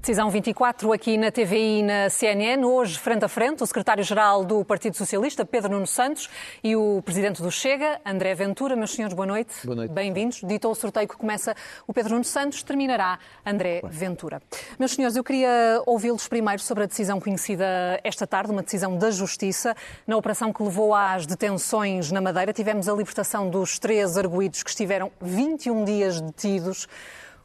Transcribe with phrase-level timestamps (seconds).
[0.00, 2.64] Decisão 24 aqui na TVI e na CNN.
[2.64, 6.30] Hoje, frente a frente, o secretário-geral do Partido Socialista, Pedro Nuno Santos,
[6.64, 8.74] e o presidente do Chega, André Ventura.
[8.74, 9.54] Meus senhores, boa noite.
[9.62, 9.92] Boa noite.
[9.92, 10.40] Bem-vindos.
[10.42, 11.54] Dito o sorteio que começa
[11.86, 14.40] o Pedro Nuno Santos, terminará André Ventura.
[14.78, 19.10] Meus senhores, eu queria ouvi-los primeiro sobre a decisão conhecida esta tarde, uma decisão da
[19.10, 19.76] Justiça,
[20.06, 22.54] na operação que levou às detenções na Madeira.
[22.54, 26.88] Tivemos a libertação dos três arguídos que estiveram 21 dias detidos.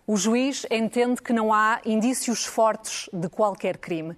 [0.08, 4.16] O juiz entende que não há indícios fortes de qualquer crime.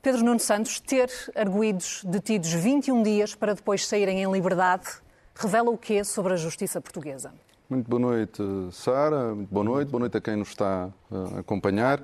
[0.00, 4.86] Pedro Nuno Santos ter arguídos detidos 21 dias para depois saírem em liberdade
[5.34, 7.34] revela o quê sobre a justiça portuguesa?
[7.68, 9.34] Muito boa noite, Sara.
[9.34, 9.90] Muito boa noite.
[9.90, 12.00] Boa noite a quem nos está a acompanhar.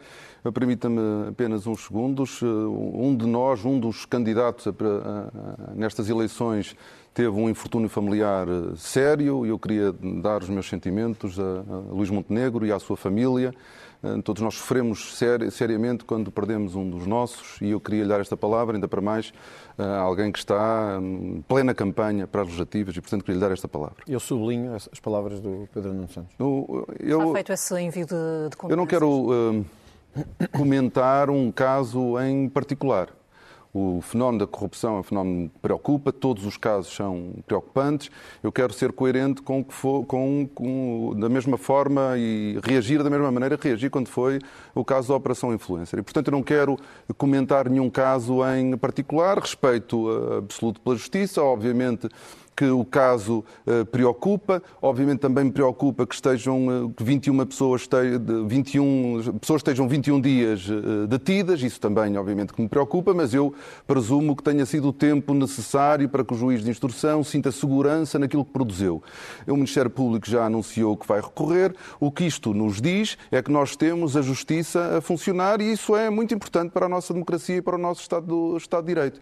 [0.53, 2.43] Permita-me apenas uns segundos.
[2.43, 6.75] Um de nós, um dos candidatos a, a, nestas eleições,
[7.15, 12.11] teve um infortúnio familiar sério e eu queria dar os meus sentimentos a, a Luís
[12.11, 13.55] Montenegro e à sua família.
[14.25, 18.21] Todos nós sofremos seri seriamente quando perdemos um dos nossos e eu queria lhe dar
[18.21, 19.33] esta palavra, ainda para mais,
[19.79, 23.53] a alguém que está em plena campanha para as legislativas e, portanto, queria lhe dar
[23.53, 23.99] esta palavra.
[24.09, 26.35] Eu sublinho as palavras do Pedro Nuno Santos.
[26.37, 28.15] Eu, eu, Está feito esse envio de,
[28.51, 29.65] de Eu não quero uh,
[30.57, 33.09] comentar um caso em particular.
[33.75, 38.11] O fenómeno da corrupção é um fenómeno que preocupa, todos os casos são preocupantes.
[38.43, 43.03] Eu quero ser coerente com o que for, com, com, da mesma forma e reagir
[43.03, 44.41] da mesma maneira que reagi quando foi
[44.75, 45.99] o caso da Operação Influencer.
[45.99, 46.79] E, portanto, eu não quero
[47.17, 50.07] comentar nenhum caso em particular, respeito
[50.37, 52.11] absoluto pela Justiça, obviamente
[52.55, 54.63] que o caso uh, preocupa.
[54.81, 57.97] Obviamente também me preocupa que estejam uh, 21 pessoas, te,
[58.47, 61.63] 21 pessoas estejam 21 dias uh, detidas.
[61.63, 63.55] Isso também, obviamente, que me preocupa, mas eu
[63.87, 68.19] presumo que tenha sido o tempo necessário para que o juiz de instrução sinta segurança
[68.19, 69.03] naquilo que produziu.
[69.47, 71.75] O Ministério Público já anunciou que vai recorrer.
[71.99, 75.97] O que isto nos diz é que nós temos a justiça a funcionar e isso
[75.97, 78.95] é muito importante para a nossa democracia e para o nosso Estado, do, Estado de
[78.95, 79.21] Direito.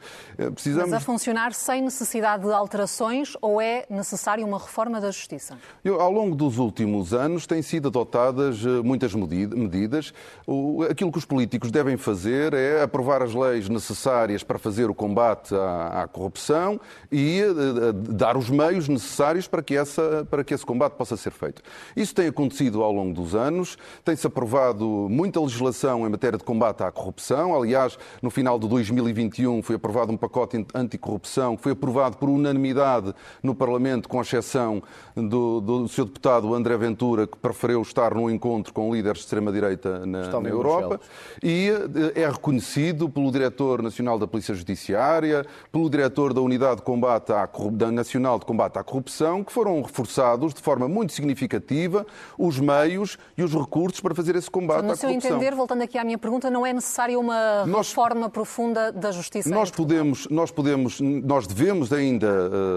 [0.52, 0.90] Precisamos...
[0.90, 5.58] Mas a funcionar sem necessidade de alterações ou é necessária uma reforma da Justiça?
[5.84, 10.12] Eu, ao longo dos últimos anos têm sido adotadas muitas medidas.
[10.46, 14.94] O, aquilo que os políticos devem fazer é aprovar as leis necessárias para fazer o
[14.94, 16.80] combate à, à corrupção
[17.10, 21.30] e uh, dar os meios necessários para que, essa, para que esse combate possa ser
[21.32, 21.62] feito.
[21.96, 26.82] Isso tem acontecido ao longo dos anos, tem-se aprovado muita legislação em matéria de combate
[26.82, 27.54] à corrupção.
[27.54, 33.09] Aliás, no final de 2021 foi aprovado um pacote anticorrupção que foi aprovado por unanimidade
[33.42, 34.82] no Parlamento, com exceção
[35.14, 40.06] do, do seu deputado André Ventura, que preferiu estar num encontro com líderes de extrema-direita
[40.06, 41.00] na, na Europa,
[41.42, 41.68] e
[42.14, 47.48] é reconhecido pelo Diretor Nacional da Polícia Judiciária, pelo Diretor da Unidade de Combate à,
[47.72, 52.06] da Nacional de Combate à Corrupção, que foram reforçados de forma muito significativa
[52.38, 55.14] os meios e os recursos para fazer esse combate então, à corrupção.
[55.14, 58.92] No seu entender, voltando aqui à minha pergunta, não é necessária uma nós, reforma profunda
[58.92, 59.48] da justiça?
[59.50, 62.28] Nós podemos, nós podemos, nós devemos ainda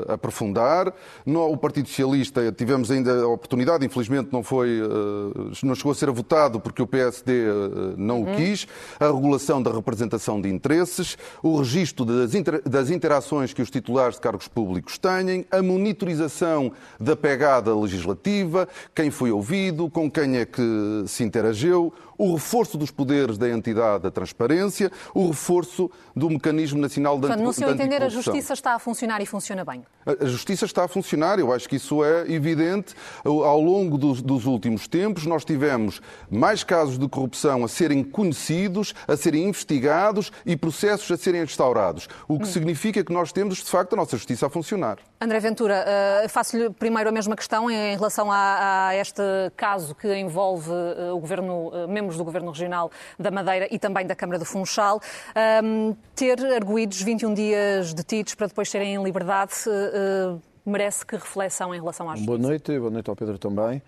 [0.08, 0.94] uh, aprofundar.
[1.26, 5.96] No, o Partido Socialista tivemos ainda a oportunidade, infelizmente não foi, uh, não chegou a
[5.96, 8.34] ser votado porque o PSD uh, não uhum.
[8.34, 8.66] o quis.
[9.00, 14.16] A regulação da representação de interesses, o registro das, inter, das interações que os titulares
[14.16, 20.46] de cargos públicos têm, a monitorização da pegada legislativa, quem foi ouvido, com quem é
[20.46, 26.80] que se interagiu, o reforço dos poderes da entidade da transparência, o reforço do mecanismo
[26.80, 29.84] nacional de Portanto, no seu entender, a justiça está a funcionar e funciona bem?
[30.06, 32.96] A justiça está a funcionar, eu acho que isso é evidente.
[33.26, 36.02] Ao longo dos, dos últimos tempos, nós tivemos
[36.32, 42.08] mais casos de corrupção a serem conhecidos, a serem investigados e processos a serem instaurados,
[42.28, 42.48] o que hum.
[42.48, 45.00] significa que nós temos, de facto, a nossa justiça a funcionar.
[45.20, 45.86] André Ventura,
[46.26, 49.22] uh, faço-lhe primeiro a mesma questão em relação a, a este
[49.56, 54.06] caso que envolve uh, o governo, uh, membros do Governo Regional da Madeira e também
[54.06, 55.02] da Câmara do Funchal.
[55.64, 59.54] Um, ter arguídos 21 dias detidos para depois serem em liberdade
[60.66, 62.26] merece que reflexão em relação à justiça?
[62.26, 63.82] Boa noite, boa noite ao Pedro também.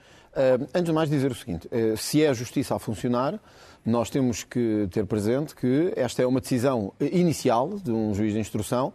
[0.73, 3.39] antes de mais dizer o seguinte, se é a justiça a funcionar,
[3.85, 8.39] nós temos que ter presente que esta é uma decisão inicial de um juiz de
[8.39, 8.91] instrução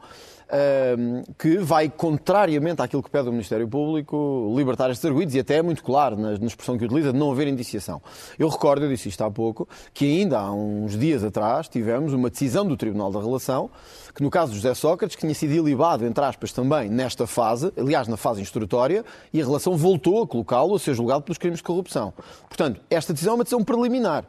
[1.38, 5.62] que vai, contrariamente àquilo que pede o Ministério Público, libertar estes arguidos e até é
[5.62, 8.02] muito claro na, na expressão que utiliza de não haver indiciação.
[8.38, 12.30] Eu recordo, eu disse isto há pouco, que ainda há uns dias atrás tivemos uma
[12.30, 13.70] decisão do Tribunal da Relação
[14.14, 17.72] que no caso de José Sócrates, que tinha sido ilibado, entre aspas, também nesta fase,
[17.76, 21.58] aliás, na fase instrutória, e a relação voltou a colocá-lo a ser julgado pelos crimes
[21.58, 22.12] de corrupção.
[22.48, 24.24] Portanto, esta decisão é uma decisão preliminar.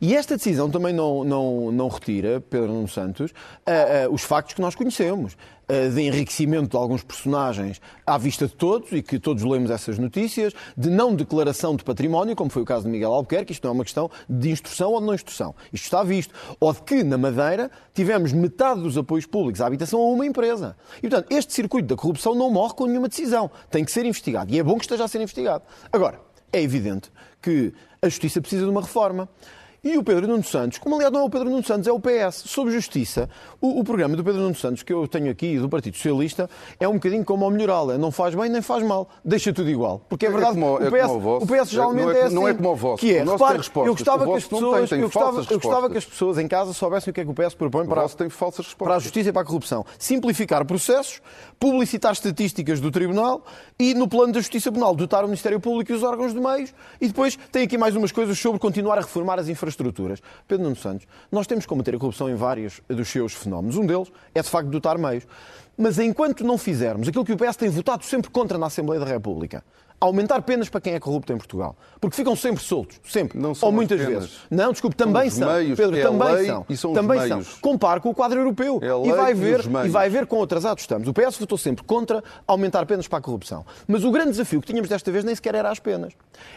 [0.00, 4.54] E esta decisão também não, não, não retira, Pedro Nuno Santos, uh, uh, os factos
[4.54, 9.18] que nós conhecemos uh, de enriquecimento de alguns personagens à vista de todos e que
[9.18, 13.12] todos lemos essas notícias, de não declaração de património, como foi o caso de Miguel
[13.12, 15.54] Albuquerque, isto não é uma questão de instrução ou de não instrução.
[15.72, 16.34] Isto está visto.
[16.58, 20.76] Ou de que, na Madeira, tivemos metade dos apoios públicos à habitação a uma empresa.
[20.98, 23.50] E, portanto, este circuito da corrupção não morre com nenhuma decisão.
[23.70, 24.52] Tem que ser investigado.
[24.52, 25.64] E é bom que esteja a ser investigado.
[25.92, 26.20] Agora,
[26.52, 27.72] é evidente que
[28.02, 29.28] a justiça precisa de uma reforma.
[29.82, 31.98] E o Pedro Nuno Santos, como aliás não é o Pedro Nuno Santos, é o
[31.98, 35.70] PS, sobre justiça, o, o, programa do Pedro Nuno Santos que eu tenho aqui, do
[35.70, 39.08] Partido Socialista, é um bocadinho como o melhoral, é não faz bem nem faz mal,
[39.24, 40.02] deixa tudo igual.
[40.06, 42.22] Porque é, é verdade, como, o, PS, é o, o PS geralmente não é, é,
[42.24, 42.34] assim.
[42.34, 45.00] Não é como o vosso, que é, o repare, eu gostava que as pessoas, tem,
[45.00, 47.34] eu, gostava, eu gostava que as pessoas em casa soubessem o que é que o
[47.34, 48.86] PS propõe para, tem falsas respostas.
[48.86, 49.86] para a justiça e para a corrupção.
[49.98, 51.22] Simplificar processos,
[51.58, 53.42] publicitar estatísticas do Tribunal
[53.78, 56.74] e, no plano da Justiça Penal, dotar o Ministério Público e os órgãos de meios
[57.00, 59.69] e depois tem aqui mais umas coisas sobre continuar a reformar as infraestruturas.
[60.46, 63.76] Pedro Nuno Santos, nós temos que combater a corrupção em vários dos seus fenómenos.
[63.76, 65.26] Um deles é, de facto, dotar meios.
[65.76, 69.06] Mas enquanto não fizermos aquilo que o PS tem votado sempre contra na Assembleia da
[69.06, 69.64] República,
[70.00, 71.76] aumentar penas para quem é corrupto em Portugal.
[72.00, 73.38] Porque ficam sempre soltos, sempre.
[73.38, 74.38] Não são ou muitas vezes.
[74.50, 75.46] Não, desculpe, também são.
[75.46, 75.56] são.
[75.56, 76.66] Meios, Pedro, é também são.
[76.68, 77.42] E são também são.
[77.60, 78.80] Compare com o quadro europeu.
[78.82, 79.86] É e vai e ver, meios.
[79.86, 81.06] e vai ver com atrasados estamos.
[81.06, 83.64] O PS votou sempre contra aumentar penas para a corrupção.
[83.86, 86.14] Mas o grande desafio que tínhamos desta vez nem sequer era as penas.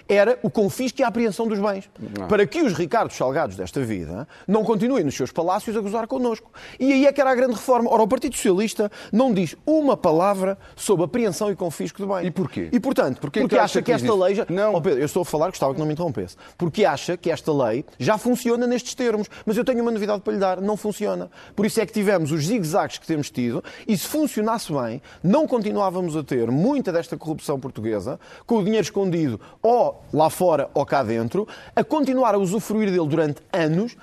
[0.07, 1.89] Era o confisco e a apreensão dos bens.
[2.17, 2.27] Não.
[2.27, 6.49] Para que os Ricardos Salgados desta vida não continuem nos seus palácios a gozar connosco.
[6.79, 7.91] E aí é que era a grande reforma.
[7.91, 12.27] Ora, o Partido Socialista não diz uma palavra sobre apreensão e confisco de bens.
[12.27, 12.69] E porquê?
[12.71, 14.45] E portanto, Porquê porque que acha que que esta lei já...
[14.47, 14.75] Não.
[14.75, 16.35] Oh, Pedro, eu estou a falar, gostava que não me interrompesse.
[16.57, 19.27] Porque acha que esta lei já funciona nestes termos.
[19.45, 21.31] Mas eu tenho uma novidade para lhe dar: não funciona.
[21.55, 25.47] Por isso é que tivemos os zigue-zagues que temos tido e se funcionasse bem, não
[25.47, 30.85] continuávamos a ter muita desta corrupção portuguesa, com o dinheiro escondido ou lá fora ou
[30.85, 33.95] cá dentro, a continuar a usufruir dele durante anos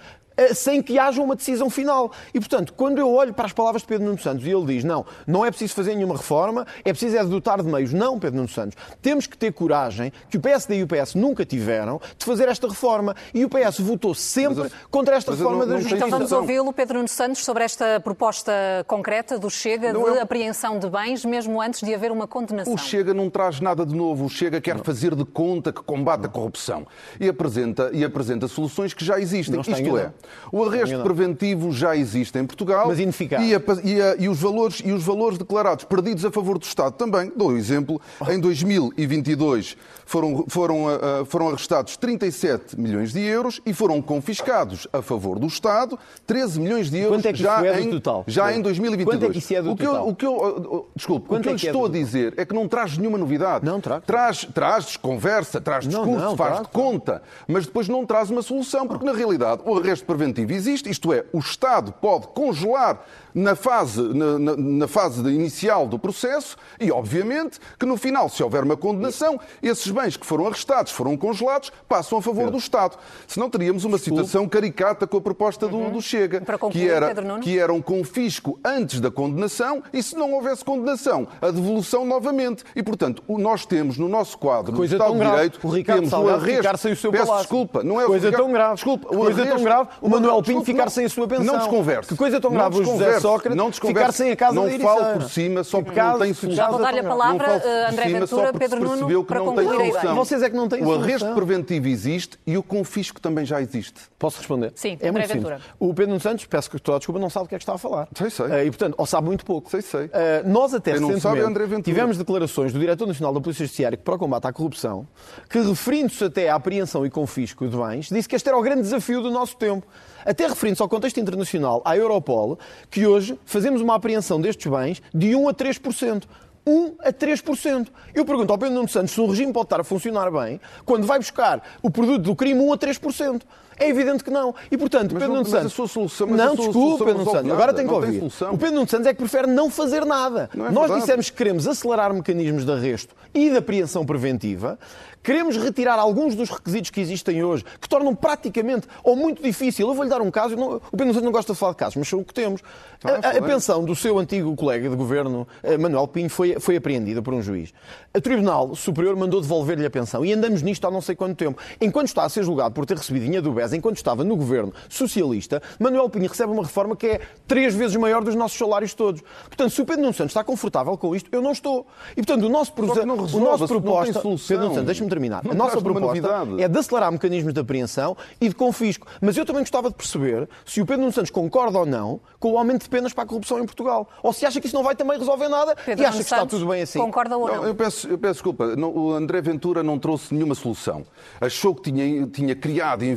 [0.55, 2.11] sem que haja uma decisão final.
[2.35, 4.85] E, portanto, quando eu olho para as palavras de Pedro Nuno Santos e ele diz
[4.85, 7.93] não, não é preciso fazer nenhuma reforma, é preciso é dotar de meios.
[7.93, 8.77] Não, Pedro Nuno Santos.
[9.03, 12.69] Temos que ter coragem, que o PSD e o PS nunca tiveram, de fazer esta
[12.69, 13.15] reforma.
[13.35, 15.97] E o PS votou sempre Mas contra esta reforma não- da não justiça.
[16.07, 18.53] Então vamos ouvi-lo, Pedro Nuno Santos, sobre esta proposta
[18.87, 22.73] concreta do Chega Não de é- apreensão de bens, mesmo antes de haver uma condenação.
[22.75, 24.25] O Chega não traz nada de novo.
[24.27, 26.87] O Chega quer fazer de conta que combate a corrupção
[27.19, 29.61] e apresenta, e apresenta soluções que já existem.
[29.61, 30.13] Isto é.
[30.53, 31.05] O arresto enganado.
[31.15, 33.43] preventivo já existe em Portugal Mas ineficaz.
[33.45, 36.65] e, a- e a- e os valores, e os valores declarados perdidos a favor do
[36.65, 37.33] Estado também.
[37.37, 38.01] Dou um exemplo.
[38.29, 45.01] Em 2022 foram, foram, ah, foram arrestados 37 milhões de euros e foram confiscados a
[45.03, 48.25] favor do Estado 13 milhões de euros Quanto é que já, é em, total?
[48.27, 49.19] já em 2022.
[49.21, 50.09] Quanto é que isso é do o que eu- total?
[50.09, 51.99] o que eu, ah, desculpe, Quanto o que é eu que é estou do a
[51.99, 53.65] dizer é que não traz nenhuma novidade.
[53.65, 54.05] Não, trago.
[54.07, 56.67] Traz, traz conversa, traz Não, discurso, não, faz trago.
[56.67, 60.20] de conta, mas depois não traz uma solução, porque na realidade o arresto preventivo
[60.55, 65.99] existe, isto é, o Estado pode congelar na fase, na, na- na fase inicial do
[65.99, 70.93] processo e, obviamente, que no final, se houver uma condenação, esses bens que foram arrestados,
[70.93, 72.97] foram congelados, passam a favor do Estado.
[73.27, 77.41] Senão teríamos uma situação caricata com a proposta do, do Chega, concluir, que, era, Pedro
[77.41, 82.65] que era um confisco antes da condenação e, se não houvesse condenação, a devolução novamente.
[82.75, 85.37] E, portanto, o- nós temos no nosso quadro, Coisa no Estado tão de grave.
[85.37, 86.57] Direito, O Ricardo temos Salgado o arresto.
[86.63, 87.43] ficar sem o seu Peço palácio.
[87.45, 88.75] desculpa, não é o Coisa Ricardo- tão grave.
[88.75, 89.89] Desculpa, o Coisa arresto- tão grave.
[90.01, 91.45] O Manuel Pinto ficar não- sem a sua pensão.
[91.45, 92.09] Não desconverse.
[92.09, 94.79] Que coisa tão Não grave o José Sócrates não ficar sem a casa Não da
[94.79, 95.19] falo Ericeira.
[95.21, 96.65] por cima só Que porque não tem solução.
[96.65, 99.67] caso vou dar-lhe a palavra, Não falo eh, André Ventura, Pedro Nuno, para não concluir
[99.67, 99.93] tem a ideia.
[99.93, 100.15] solução.
[100.17, 101.05] Vocês é que não têm O solução.
[101.05, 104.01] arresto preventivo existe e o confisco também já existe.
[104.19, 104.73] Posso responder?
[104.75, 105.43] Sim, é André muito simples.
[105.43, 105.61] Ventura.
[105.79, 107.63] O Pedro Nuno Santos, peço que toda a desculpa, não sabe o que é que
[107.63, 108.09] está a falar.
[108.15, 108.47] Sei, sei.
[108.47, 109.71] Eh, E, portanto, ou sabe muito pouco.
[109.71, 110.11] Sei, sei.
[110.13, 114.19] Eh, nós até não recentemente tivemos declarações do Diretor Nacional da Polícia Judiciária para o
[114.19, 115.07] combate à corrupção,
[115.49, 118.83] que referindo-se até à apreensão e confisco de bens, disse que este era o grande
[118.83, 119.87] desafio do nosso tempo.
[120.25, 122.59] Até referindo-se ao contexto internacional, à Europol,
[122.91, 126.25] que hoje fazemos uma apreensão destes bens de 1 a 3%.
[126.67, 127.89] 1 a 3%.
[128.15, 131.07] Eu pergunto ao Pedro Nuno Santos se um regime pode estar a funcionar bem quando
[131.07, 133.43] vai buscar o produto do crime 1 a 3%.
[133.81, 134.55] É evidente que não.
[134.71, 135.73] E, portanto, Mas Pedro Nuno mas a Santos...
[135.73, 137.51] sua solução- não, a sua desculpe, solução Pedro Nuno Santos.
[137.53, 138.19] Agora tem que tem ouvir.
[138.19, 138.55] solução.
[138.55, 140.49] O Pedro Nuno Santos é que prefere não fazer nada.
[140.55, 141.01] Não é Nós verdade.
[141.01, 144.79] dissemos que queremos acelerar mecanismos de arresto e de apreensão preventiva,
[145.23, 149.89] queremos retirar alguns dos requisitos que existem hoje, que tornam praticamente ou muito difícil.
[149.89, 151.79] Eu vou-lhe dar um caso, não- o Pedro Nuno Santos não gosta de falar de
[151.79, 152.61] casos, mas são o que temos.
[153.05, 156.77] Ah, A- a, pensão do seu antigo colega de governo, eh, Manuel Pinho, foi, foi
[156.77, 157.73] apreendida por um juiz.
[158.15, 161.59] O Tribunal Superior mandou devolver-lhe a pensão e andamos nisto há não sei quanto tempo.
[161.81, 164.73] Enquanto está a ser julgado por ter recebido dinheiro do BES, enquanto estava no governo
[164.89, 169.23] socialista, Manuel Pinho recebe uma reforma que é três vezes maior dos nossos salários todos.
[169.45, 171.87] Portanto, se o Pedro Nuno Santos está confortável com isto, eu não estou.
[172.13, 174.21] E, portanto, o nosso, proce- não o resolve, nosso não tem proposta...
[174.21, 174.47] solução.
[174.49, 175.45] Pedro Nuno Santos, deixa-me terminar.
[175.45, 179.07] Não a nossa proposta é de acelerar mecanismos de apreensão e de confisco.
[179.21, 182.53] Mas eu também gostava de perceber se o Pedro Nuno Santos concorda ou não com
[182.53, 184.09] o aumento de penas para a corrupção em Portugal.
[184.23, 186.23] Ou se acha que isso não vai também resolver nada Pedro e acha Nuno que
[186.25, 186.99] está Santos, tudo bem assim.
[186.99, 187.65] Concorda ou Não, não?
[187.67, 188.77] eu, peço, eu peço desculpa.
[188.77, 191.05] Não, o André Ventura não trouxe nenhuma solução.
[191.41, 193.11] Achou que tinha, tinha criado e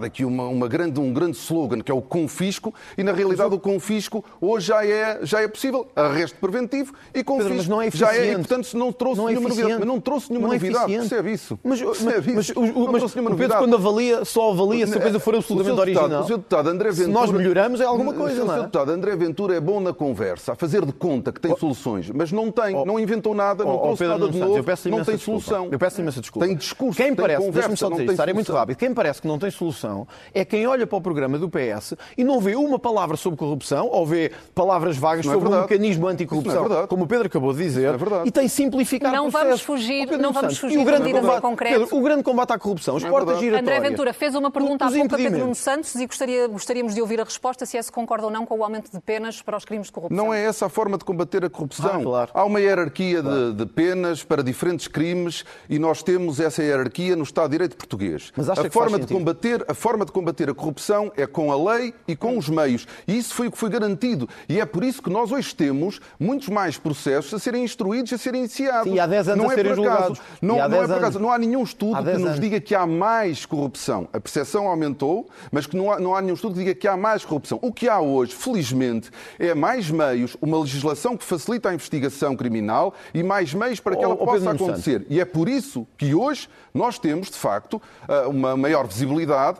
[0.00, 3.54] inventado aqui uma, uma grande, um grande slogan, que é o confisco, e na realidade
[3.54, 5.86] o confisco hoje já é, já é possível.
[5.94, 7.54] Arresto preventivo e confisco.
[7.54, 9.68] mas não é já é, e portanto se não trouxe Não é nenhuma eficiente.
[9.70, 9.86] novidade.
[9.86, 10.84] Mas não trouxe nenhuma Não é novidade.
[10.92, 11.08] eficiente.
[11.08, 11.58] Percebe isso?
[11.62, 12.58] Mas, mas, Percebe mas, isso?
[12.60, 15.34] o- o- Não mas nenhuma o Pedro, quando avalia, só avalia se a coisa for
[15.34, 16.22] O absolutamente deputado- original.
[16.22, 17.20] O seu deputado André Se Ventura.
[17.20, 18.58] nós melhoramos é alguma o coisa, não é?
[18.58, 22.32] deputado André Ventura é bom na conversa, a fazer de conta que tem soluções, mas
[22.32, 25.04] não tem, Oh, não inventou nada, não Oh, oh, trouxe Pedro nada de novo, não
[25.04, 25.40] tem desculpa.
[25.42, 25.68] solução.
[25.70, 26.46] Eu peço imensa desculpa.
[26.46, 28.56] Tem discurso, Quem tem parece, conversa, não tem isto, é muito solução.
[28.56, 28.76] rápido.
[28.76, 29.89] Quem parece que não tem solução
[30.34, 33.88] é quem olha para o programa do PS e não vê uma palavra sobre corrupção
[33.90, 35.70] ou vê palavras vagas é sobre um verdade.
[35.72, 36.88] mecanismo não anticorrupção, é verdade.
[36.88, 38.28] como o Pedro acabou de dizer, é verdade.
[38.28, 39.64] e tem simplificado Não o vamos processo.
[39.66, 41.78] fugir- Ó, Pedro não vamos fugir e o de grande medidas em combate- concreto.
[41.80, 43.44] Pedro, o grande combate à corrupção, as é portas verdade.
[43.46, 43.78] giratórias.
[43.78, 45.38] André Ventura fez uma pergunta há pouco a Pedro.
[45.40, 48.44] Nuno Santos e gostaria, gostaríamos de ouvir a resposta se é se concorda ou não
[48.46, 50.16] com o aumento de penas para os crimes de corrupção.
[50.24, 51.90] Não é essa a forma de combater a corrupção.
[52.00, 52.30] Ah, claro.
[52.34, 57.22] Há uma hierarquia de, de penas para diferentes crimes e nós temos essa hierarquia no
[57.22, 58.32] Estado de Direito português.
[58.36, 59.18] Mas acha a que forma de sentido?
[59.18, 62.88] combater a forma de combater a corrupção é com a lei e com os meios.
[63.06, 64.28] E isso foi o que foi garantido.
[64.48, 68.18] E é por isso que nós hoje temos muitos mais processos a serem instruídos, a
[68.18, 68.90] serem iniciados.
[68.90, 70.00] Sim, e há 10 anos não a é serem por acaso.
[70.00, 70.20] julgados.
[70.42, 71.20] Não, não é 10 por acaso.
[71.20, 72.40] Não há nenhum estudo Há que 10 nos anos.
[72.40, 74.08] diga que há mais corrupção.
[74.12, 76.96] A percepção aumentou, mas que não há, não há nenhum estudo que diga que há
[76.96, 77.60] mais corrupção.
[77.62, 79.08] O que há hoje, felizmente,
[79.38, 84.02] é mais meios, uma legislação que facilita a investigação criminal e mais meios para que
[84.02, 85.06] ela oh, possa acontecer.
[85.08, 89.59] E é por isso que hoje nós temos, de facto, ah, uma maior visibilidade,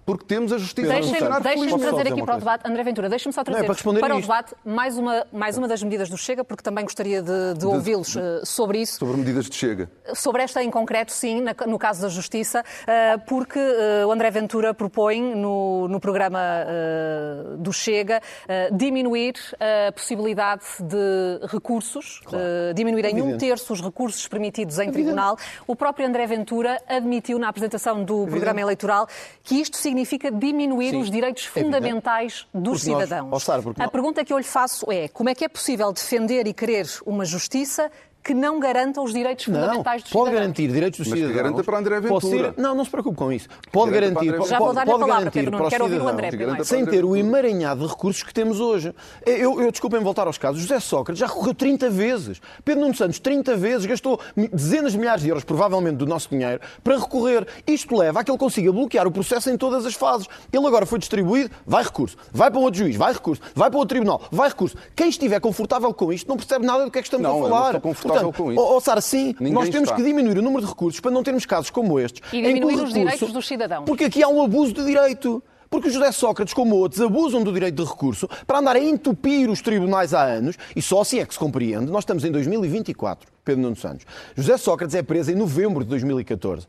[0.05, 3.43] porque temos a justiça a Deixem-me trazer aqui para o debate, André Ventura, deixem-me só
[3.43, 6.63] trazer para responderem para o debate mais uma, mais uma das medidas do Chega, porque
[6.63, 8.97] também gostaria de, de ouvi-los eh, sobre isso.
[8.97, 9.89] Sobre medidas de chega.
[10.13, 14.29] Sobre esta em concreto, sim, na- no caso da Justiça, eh, porque eh, o André
[14.31, 16.39] Ventura propõe no, no programa
[17.57, 18.21] do Chega
[18.73, 19.35] diminuir
[19.87, 23.45] a possibilidade de recursos, eh, diminuir em um Evidente.
[23.47, 25.37] terço os recursos permitidos em tribunal.
[25.67, 29.07] O próprio André Ventura admitiu na apresentação do programa eleitoral
[29.43, 29.90] que isto significa
[30.31, 31.65] diminuir Sim, os direitos evidente.
[31.65, 33.43] fundamentais dos Porque nós- cidadãos.
[33.43, 35.91] Sara, porque a nós- pergunta que eu lhe faço é como é que é possível
[35.91, 37.91] defender e querer uma justiça
[38.23, 40.41] que não garanta os direitos Não, fundamentais dos pode cidadãos?
[40.41, 41.43] garantir direitos dos Mas que cidadãos.
[41.43, 42.53] garanta para André Pode Ventura.
[42.55, 43.47] ser- Não, não se preocupe com isso.
[43.71, 45.73] Pode garanta para garantir, pode, Já vou dar-lhe a pode palavra, garantir Pedro para os
[45.73, 48.93] ouvir o cidadãos, André garanta sem ter o emaranhado de recursos que temos hoje.
[49.25, 50.61] Eu, eu desculpem voltar aos casos.
[50.61, 52.41] José Sócrates já recorreu 30 vezes.
[52.63, 56.61] Pedro Nuno Santos, 30 vezes, gastou dezenas de milhares de euros, provavelmente do nosso dinheiro,
[56.83, 57.47] para recorrer.
[57.65, 60.27] Isto leva a que ele consiga bloquear o processo em todas as fases.
[60.53, 62.15] Ele agora foi distribuído, vai recurso.
[62.31, 63.41] Vai para um outro juiz, vai recurso.
[63.55, 64.75] Vai para outro tribunal, vai recurso.
[64.95, 67.37] Quem estiver confortável com isto não percebe nada do que é que estamos Não, a
[67.37, 67.71] eu não falar.
[68.11, 68.61] Confortável Portanto, com isso.
[68.61, 69.95] ó- ó, Sara, sim, Ninguém nós temos está.
[69.95, 72.21] que diminuir o número de recursos para não termos casos como estes.
[72.33, 73.85] E diminuir os recurso- direitos dos cidadãos.
[73.85, 75.41] Porque aqui há um abuso de direito.
[75.71, 79.49] Porque o José Sócrates, como outros, abusam do direito de recurso para andar a entupir
[79.49, 81.89] os tribunais há anos, e só assim é que se compreende.
[81.89, 84.05] Nós estamos em 2024, Pedro Nuno Santos.
[84.35, 86.67] José Sócrates é preso em novembro de 2014.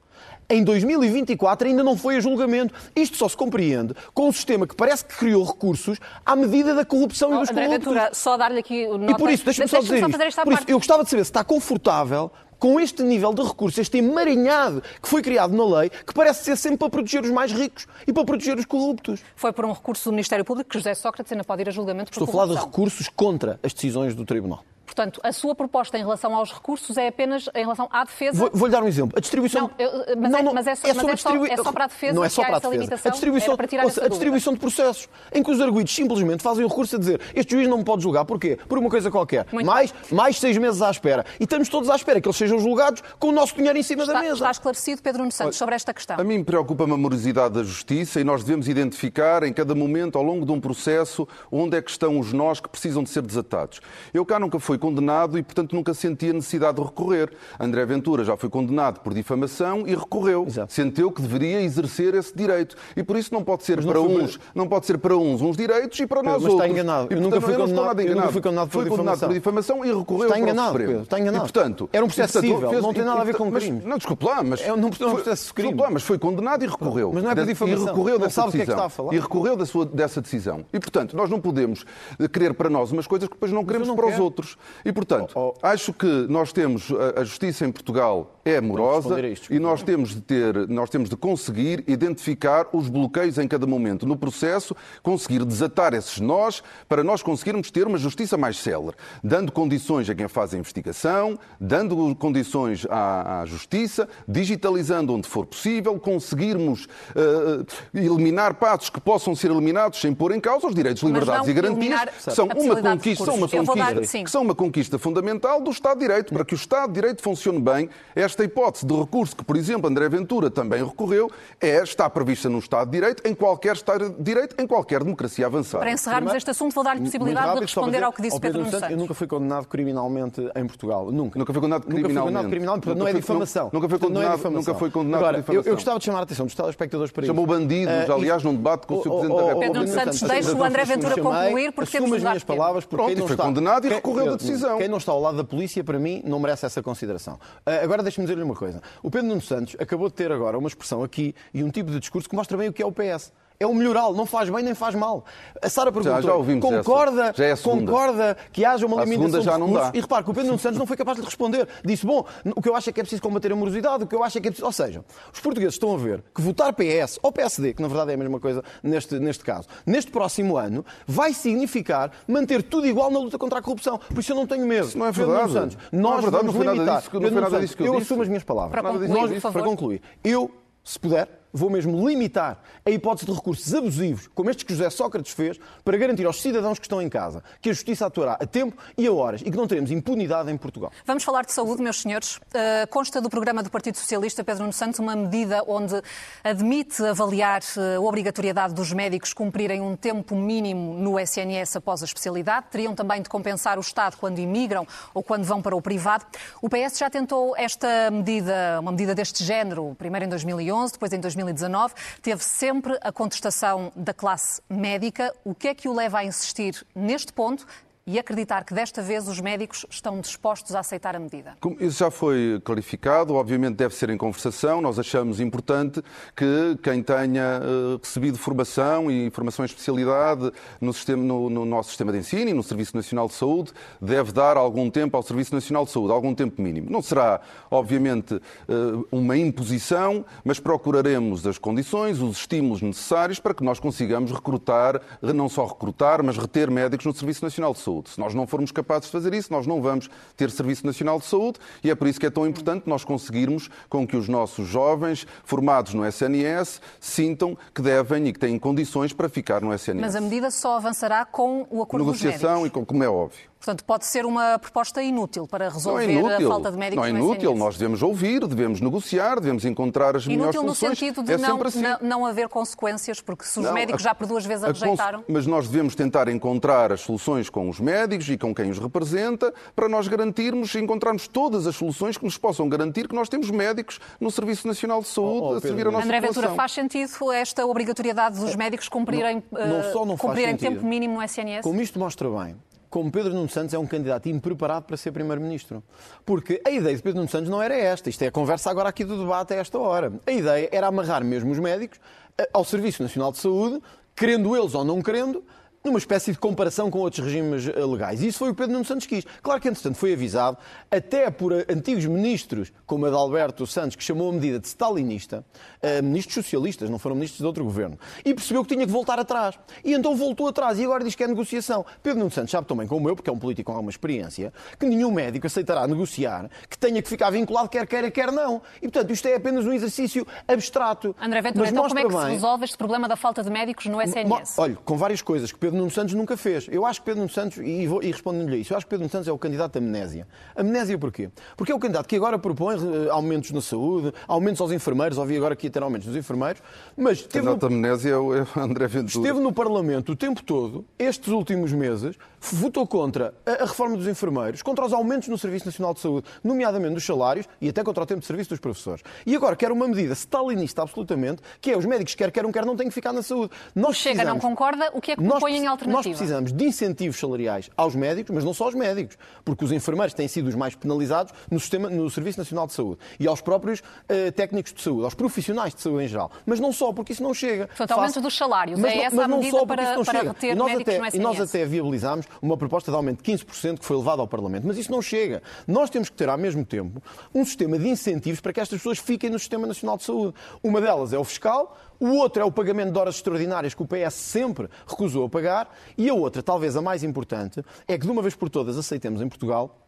[0.49, 2.73] Em 2024 ainda não foi a julgamento.
[2.95, 6.85] Isto só se compreende com um sistema que parece que criou recursos à medida da
[6.85, 7.93] corrupção e dos André corruptos.
[7.93, 10.43] Ventura, só dar-lhe aqui o E por isso, deixa-me só dizer isto.
[10.45, 12.31] Por isso, eu gostava de saber se está confortável
[12.63, 16.57] com este nível de recursos, este emaranhado que foi criado na lei, que parece ser
[16.57, 19.21] sempre para proteger os mais ricos e para proteger os corruptos.
[19.35, 22.13] Foi por um recurso do Ministério Público que José Sócrates ainda pode ir a julgamento
[22.13, 24.65] por Estou a falar de recursos contra as decisões do Tribunal.
[24.95, 28.39] Portanto, a sua proposta em relação aos recursos é apenas em relação à defesa.
[28.39, 29.17] Vou- Vou-lhe dar um exemplo.
[29.17, 29.63] A distribuição.
[29.63, 31.87] Não, eu- mas é- mas é só- mas sobre só- distribui- é só para a
[31.87, 32.75] defesa Não é só para a essa defesa.
[32.83, 33.09] limitação?
[33.09, 35.95] A distribuição, Era para tirar ouça, essa a distribuição de processos, em que os arguidos
[35.95, 38.25] simplesmente fazem o recurso a dizer este juiz não me pode julgar.
[38.27, 38.59] Porquê?
[38.69, 39.47] Por uma coisa qualquer.
[39.51, 41.25] Muito mais, mais seis meses à espera.
[41.41, 44.05] E estamos todos à espera que eles sejam julgados com o nosso dinheiro em cima
[44.05, 44.35] da Está, mesa.
[44.35, 46.17] está esclarecido, Pedro Nuno Santos, sobre esta questão.
[46.21, 50.23] A mim preocupa-me a morosidade da justiça e nós devemos identificar em cada momento, ao
[50.25, 53.81] longo de um processo, onde é que estão os nós que precisam de ser desatados.
[54.13, 57.33] Eu cá nunca fui condenado e, portanto, nunca sentia necessidade de recorrer.
[57.59, 60.45] André Ventura já foi condenado por difamação e recorreu.
[60.47, 60.73] Exato.
[60.73, 62.75] Sentiu que deveria exercer esse direito.
[62.97, 65.99] E por isso não pode ser para uns, não pode ser para uns uns direitos
[66.01, 66.71] e para nós mas está outros.
[66.73, 67.09] enganado.
[67.11, 69.29] E, Eu nunca portanto, fui condenado- nada eu nunca fui condenado por foi condenado difamação.
[69.29, 70.79] por difamação e recorreu Está para o enganado.
[70.79, 71.37] Pedro, está enganado.
[71.45, 73.51] E, portanto, Era um processo e, portanto, civil, fez- não tem nada a ver com
[73.51, 73.85] mas- crimes.
[73.85, 74.61] Não, desculpe lá, mas...
[74.61, 75.69] É um- não é processo crime.
[75.69, 77.13] Desculpe lá, mas foi condenado e recorreu.
[77.15, 77.85] Mas não é por difamação.
[77.85, 78.75] E recorreu Não dessa é decisão.
[78.75, 79.15] está falar.
[79.15, 80.65] E recorreu da sua, dessa decisão.
[80.73, 81.85] E, portanto, nós não podemos
[82.33, 84.25] querer para nós umas coisas que depois não queremos não para os quero.
[84.25, 84.57] outros.
[84.85, 85.67] E, portanto, Oh, oh.
[85.67, 86.91] acho que nós temos...
[86.91, 89.15] A, a justiça em Portugal é amorosa
[89.51, 94.07] e nós temos de ter, nós temos de conseguir identificar os bloqueios em cada momento
[94.07, 99.53] no processo, conseguir desatar esses nós para nós conseguirmos ter uma justiça mais célere, dando
[99.53, 105.99] condições a quem faz a investigação, dando condições à, à justiça, digitalizando onde for possível,
[106.01, 111.49] conseguirmos eh, eliminar passos que possam ser eliminados sem pôr em causa os direitos, liberdades
[111.49, 113.47] e garantias, que são uma conquista, são uma
[113.77, 116.33] dar- conquista, que são uma conquista fundamental do Estado de Direito.
[116.33, 119.89] Para que o Estado de Direito funcione bem, esta hipótese de recurso que, por exemplo,
[119.91, 124.23] André Ventura também recorreu, é, está prevista no Estado de Direito, em qualquer Estado de
[124.23, 125.81] Direito, em qualquer democracia avançada.
[125.83, 128.23] Para encerrarmos Primeiro- este assunto, vou dar-lhe possibilidade de rápido, para responder dizer, ao que
[128.23, 128.81] disse ao Pedro Nuno Santos.
[128.81, 128.93] Santos.
[128.97, 131.11] Eu nunca fui condenado criminalmente em Portugal.
[131.13, 131.39] Nunca.
[131.39, 132.51] Nunca foi condenado Nunca fui condenado criminalmente.
[132.51, 133.65] criminalmente, portanto, Nunca não é difamação.
[133.73, 134.73] nunca foi Portanto, não é condenado- difamação.
[134.73, 135.71] nunca foi condenado por Agora, eu- difamação.
[135.71, 137.55] Eu, gostava de chamar a atenção dos telespectadores para Chamou isto.
[137.59, 139.09] bandidos, Ah, aliás, num debate com o Sr.
[139.09, 139.73] Oh, Presidente da República.
[139.73, 143.09] Pedro Santos, deixe o André Ventura concluir, porque temos as de minhas palavras, porque Pronto,
[143.09, 144.79] quem não foi está- condenado e recorreu da decisão.
[144.79, 147.39] Quem não está ao lado da polícia, para mim, não merece essa consideração.
[147.67, 148.83] Ah, Agora deixe-me dizer-lhe uma coisa.
[149.03, 152.01] O Pedro Nuno Santos acabou de ter agora uma expressão aqui e um tipo de
[152.01, 153.33] discurso que mostra bem o que é o PS.
[153.63, 155.25] É o melhoral, não faz bem nem faz mal.
[155.63, 156.61] A Sara perguntou, já essa.
[156.61, 159.93] concorda, Já é concorda que haja uma limitação já não dá.
[159.95, 161.69] E repare que o Pedro Nuno Santos não foi capaz de responder.
[161.85, 162.25] Disse, bom,
[162.57, 164.39] o que eu acho é que é preciso combater a morosidade, o que eu acho
[164.39, 164.67] é que é preciso...
[164.67, 168.11] Ou seja, os portugueses estão a ver que votar PS ou PSD, que na verdade
[168.11, 173.11] é a mesma coisa neste, neste caso, neste próximo ano, vai significar manter tudo igual
[173.13, 173.99] na luta contra a corrupção.
[173.99, 174.89] Por isso eu não tenho medo.
[174.89, 175.73] Isso não é Pedro Nuno verdade.
[175.73, 176.99] Santos, é nós verdade, vamos limitar.
[176.99, 178.73] disso Pedro Nuno Santos, eu eu assumo as minhas palavras.
[178.73, 179.41] Para concluir, por disse.
[179.53, 180.51] Para concluir, eu,
[180.83, 185.33] se puder, vou mesmo limitar a hipótese de recursos abusivos, como estes que José Sócrates
[185.33, 188.77] fez, para garantir aos cidadãos que estão em casa que a justiça atuará a tempo
[188.97, 190.91] e a horas e que não teremos impunidade em Portugal.
[191.07, 192.37] Vamos falar de saúde, meus senhores.
[192.37, 196.01] Uh, consta do programa do Partido Socialista, Pedro Nuno Santos, uma medida onde
[196.43, 202.05] admite avaliar uh, a obrigatoriedade dos médicos cumprirem um tempo mínimo no SNS após a
[202.05, 202.67] especialidade.
[202.71, 206.25] Teriam também de compensar o Estado quando imigram ou quando vão para o privado.
[206.61, 211.21] O PS já tentou esta medida, uma medida deste género, primeiro em 2011, depois em
[211.45, 211.95] 2019.
[212.21, 215.35] Teve sempre a contestação da classe médica.
[215.45, 217.67] O que é que o leva a insistir neste ponto?
[218.07, 221.57] E acreditar que desta vez os médicos estão dispostos a aceitar a medida.
[221.61, 224.81] Como Isso já foi clarificado, obviamente deve ser em conversação.
[224.81, 226.03] Nós achamos importante
[226.35, 231.91] que quem tenha eh, recebido formação e formação em especialidade no, sistema, no, no nosso
[231.91, 235.55] sistema de ensino e no Serviço Nacional de Saúde deve dar algum tempo ao Serviço
[235.55, 236.91] Nacional de Saúde, algum tempo mínimo.
[236.91, 238.73] Não será, obviamente, eh,
[239.13, 245.49] uma imposição, mas procuraremos as condições, os estímulos necessários para que nós consigamos recrutar, não
[245.49, 247.92] só recrutar, mas reter médicos no Serviço Nacional de Saúde.
[248.07, 251.27] Se nós não formos capazes de fazer isso, nós não vamos ter Serviço Nacional de
[251.27, 254.67] Saúde e é por isso que é tão importante nós conseguirmos com que os nossos
[254.67, 260.01] jovens formados no SNS sintam que devem e que têm condições para ficar no SNS.
[260.01, 262.81] Mas a medida só avançará com o acordo Negociação dos e médicos.
[262.81, 263.52] com, como é óbvio.
[263.63, 266.49] Portanto, pode ser uma proposta inútil para é resolver inútil.
[266.49, 267.55] a falta de médicos não é inútil.
[267.55, 270.99] Nós devemos ouvir, devemos negociar, devemos encontrar as melhores Inútil no soluções.
[270.99, 271.81] sentido de é não, assim.
[271.81, 274.67] não, não haver consequências, porque se os Não, médicos a- já por duas vezes a,
[274.67, 275.25] a cons- rejeitaram.
[275.29, 279.55] Mas nós devemos tentar encontrar as soluções com os médicos e com quem os representa
[279.77, 284.01] para nós garantirmos, encontrarmos todas as soluções que nos possam garantir que nós temos médicos
[284.21, 286.57] no Serviço Nacional de Saúde Oh, oh, a servir a nossa André Ventura, população.
[286.57, 290.85] faz sentido esta obrigatoriedade dos médicos cumprirem, Não- não eh, só não faz cumprirem tempo
[290.85, 291.63] mínimo no SNS?
[291.63, 292.57] Como isto mostra bem,
[292.93, 295.83] como Pedro Nuno Santos é um candidato impreparado para ser Primeiro-Ministro.
[296.27, 298.11] Porque a ideia de Pedro Nuno Santos não era esta.
[298.11, 300.13] Isto é a conversa agora aqui do debate a esta hora.
[300.27, 301.99] A ideia era amarrar mesmo os médicos
[302.37, 303.83] eh, ao Serviço Nacional de Saúde,
[304.15, 305.43] querendo eles ou não querendo,
[305.85, 308.23] numa espécie de comparação com outros regimes eh, legais.
[308.23, 309.25] E isso foi o que Pedro Nuno Santos quis.
[309.43, 310.57] Claro que, entretanto, foi avisado,
[310.91, 315.45] até por eh, antigos ministros, como Adalberto Santos, que chamou a medida de stalinista,
[315.81, 319.19] eh, ministros socialistas, não foram ministros de outro governo, e percebeu que tinha que voltar
[319.19, 319.59] atrás.
[319.85, 321.85] E então voltou atrás e agora diz que é negociação.
[322.03, 324.87] Pedro Nuno Santos sabe também, como eu, porque é um político com alguma experiência, que
[324.87, 328.63] nenhum médico aceitará negociar que tenha que ficar vinculado quer queira, quer não.
[328.77, 331.15] E, portanto, isto é apenas um exercício abstrato.
[331.21, 333.43] André Ventura, Mas então como é que mostra se bem- resolve este problema da falta
[333.43, 334.59] de médicos no SNS?
[334.59, 336.69] Olha, com várias coisas que Pedro Pedro Nuno Santos nunca fez.
[336.71, 339.05] Eu acho que Pedro Nuno Santos, e, vou, e respondendo-lhe isso, eu acho que Pedro
[339.05, 340.29] Nuno Santos é o candidato de amnésia.
[340.55, 341.31] Amnésia porquê?
[341.57, 345.37] Porque é o candidato que agora propõe eh, aumentos na saúde, aumentos aos enfermeiros, ouvi
[345.37, 346.63] agora que ia ter aumentos nos enfermeiros,
[346.95, 349.27] mas o candidato de amnésia é o André Ventura.
[349.27, 354.07] Esteve no Parlamento o tempo todo, estes últimos meses, votou contra a, a reforma dos
[354.07, 358.03] enfermeiros, contra os aumentos no Serviço Nacional de Saúde, nomeadamente dos salários e até contra
[358.03, 359.03] o tempo de serviço dos professores.
[359.25, 362.67] E agora quer uma medida stalinista absolutamente, que é os médicos quer quer um quer
[362.67, 363.53] não têm que ficar na saúde.
[363.75, 366.09] Nós Chega não concorda, o que é que propõe alternativa?
[366.09, 370.15] Nós precisamos de incentivos salariais aos médicos, mas não só aos médicos, porque os enfermeiros
[370.15, 373.81] têm sido os mais penalizados no, sistema, no Serviço Nacional de Saúde e aos próprios
[373.81, 376.31] uh, técnicos de saúde, aos profissionais de saúde em geral.
[376.47, 377.67] Mas não só, porque isso não chega.
[377.69, 380.55] Portanto, aumento dos salários, mas, é essa mas a medida só para, para reter e
[380.55, 381.15] nós médicos até, no SNS.
[381.15, 384.67] E nós até viabilizámos uma proposta de aumento de 15% que foi levada ao Parlamento,
[384.67, 385.43] mas isso não chega.
[385.67, 387.03] Nós temos que ter, ao mesmo tempo,
[387.35, 390.35] um sistema de incentivos para que estas pessoas fiquem no Sistema Nacional de Saúde.
[390.63, 393.87] Uma delas é o fiscal, o outro é o pagamento de horas extraordinárias que o
[393.87, 395.73] PS sempre recusou a pagar.
[395.97, 399.23] E a outra, talvez a mais importante, é que de uma vez por todas aceitemos
[399.23, 399.82] em Portugal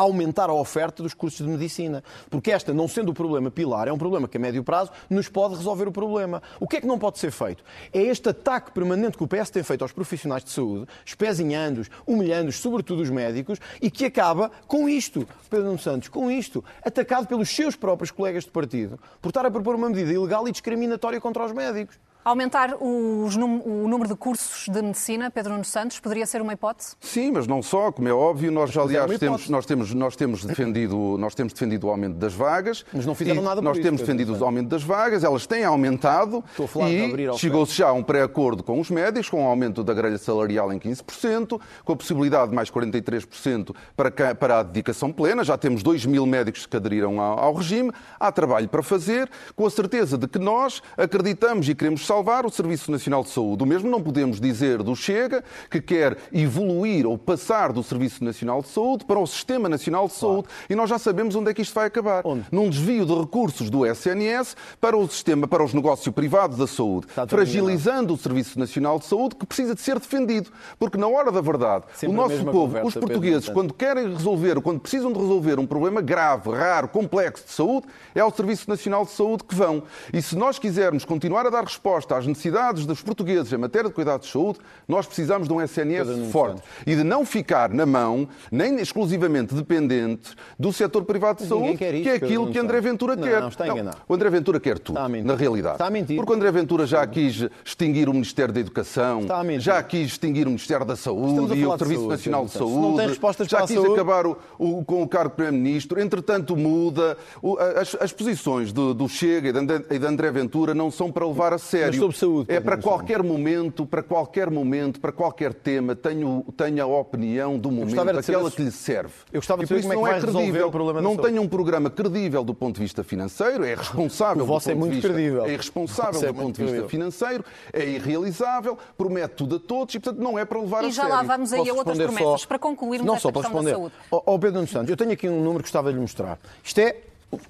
[0.00, 2.02] aumentar a oferta dos cursos de medicina.
[2.28, 5.28] Porque esta, não sendo o problema pilar, é um problema que a médio prazo nos
[5.28, 6.42] pode resolver o problema.
[6.58, 7.62] O que é que não pode ser feito?
[7.92, 12.58] É este ataque permanente que o PS tem feito aos profissionais de saúde, espezinhando-os, humilhando-os,
[12.58, 17.48] sobretudo os médicos, e que acaba com isto, Pedro Nuno Santos, com isto, atacado pelos
[17.50, 21.44] seus próprios colegas de partido, por estar a propor uma medida ilegal e discriminatória contra
[21.44, 21.98] os médicos.
[22.22, 26.94] Aumentar os, o número de cursos de medicina, Pedro Nuno Santos, poderia ser uma hipótese?
[27.00, 31.16] Sim, mas não só, como é óbvio, nós aliás temos, nós temos, nós temos, defendido,
[31.18, 32.84] nós temos defendido o aumento das vagas.
[32.92, 35.64] Mas não fizeram nada por Nós isso, temos defendido o aumento das vagas, elas têm
[35.64, 36.44] aumentado
[36.90, 40.18] e chegou-se já a um pré-acordo com os médicos, com o um aumento da grelha
[40.18, 45.42] salarial em 15%, com a possibilidade de mais 43% para, para a dedicação plena.
[45.42, 47.90] Já temos 2 mil médicos que aderiram ao, ao regime.
[48.18, 52.50] Há trabalho para fazer, com a certeza de que nós acreditamos e queremos salvar o
[52.50, 53.62] Serviço Nacional de Saúde.
[53.62, 58.62] O mesmo não podemos dizer do Chega, que quer evoluir ou passar do Serviço Nacional
[58.62, 60.48] de Saúde para o Sistema Nacional de Saúde.
[60.48, 60.66] Claro.
[60.68, 62.22] E nós já sabemos onde é que isto vai acabar.
[62.24, 62.46] Onde?
[62.50, 67.06] Num desvio de recursos do SNS para o sistema, para os negócios privados da saúde,
[67.28, 70.50] fragilizando o Serviço Nacional de Saúde, que precisa de ser defendido.
[70.80, 74.60] Porque na hora da verdade, Sempre o nosso povo, conversa, os portugueses, quando querem resolver,
[74.60, 79.04] quando precisam de resolver um problema grave, raro, complexo de saúde, é ao Serviço Nacional
[79.04, 79.84] de Saúde que vão.
[80.12, 83.94] E se nós quisermos continuar a dar resposta às necessidades dos portugueses em matéria de
[83.94, 88.28] cuidados de saúde, nós precisamos de um SNS forte e de não ficar na mão,
[88.50, 93.22] nem exclusivamente dependente do setor privado de saúde, que é aquilo que André Ventura não,
[93.22, 93.40] quer.
[93.40, 93.96] Não, está enganado.
[93.96, 95.74] Não, o André Ventura quer tudo, na realidade.
[95.74, 96.16] Está a mentir.
[96.16, 99.26] Porque o André Ventura já quis extinguir o Ministério da Educação,
[99.58, 102.96] já quis extinguir o Ministério da Saúde e o Serviço saúde, Nacional de Saúde, não
[102.96, 103.92] tem respostas já para quis saúde.
[103.92, 107.16] acabar o, o, com o cargo de Primeiro-Ministro, entretanto muda.
[107.42, 109.48] O, as, as, posições do, do Chega
[109.90, 111.89] e de André Ventura não são para levar a sério.
[111.90, 116.82] Mas sobre saúde, é para qualquer momento, para qualquer momento, para qualquer tema, tenho, tenho
[116.82, 119.12] a opinião do momento, aquela que lhe serve.
[119.32, 120.68] Eu gostava de e saber como é não que é vai credível.
[120.68, 124.46] o problema não tem um programa credível do ponto de vista financeiro, é responsável O
[124.46, 125.44] vosso do é ponto muito de vista, credível.
[125.44, 130.00] é irresponsável é do ponto de vista financeiro, é irrealizável, promete tudo a todos e,
[130.00, 131.16] portanto, não é para levar E a já sério.
[131.16, 133.70] lá vamos aí a outras promessas, só- para concluirmos Não esta só para responder.
[133.70, 133.94] da saúde.
[134.10, 136.38] Ao ao Pedro Nuno Santos, eu tenho aqui um número que gostava de lhe mostrar.
[136.62, 136.96] Isto é.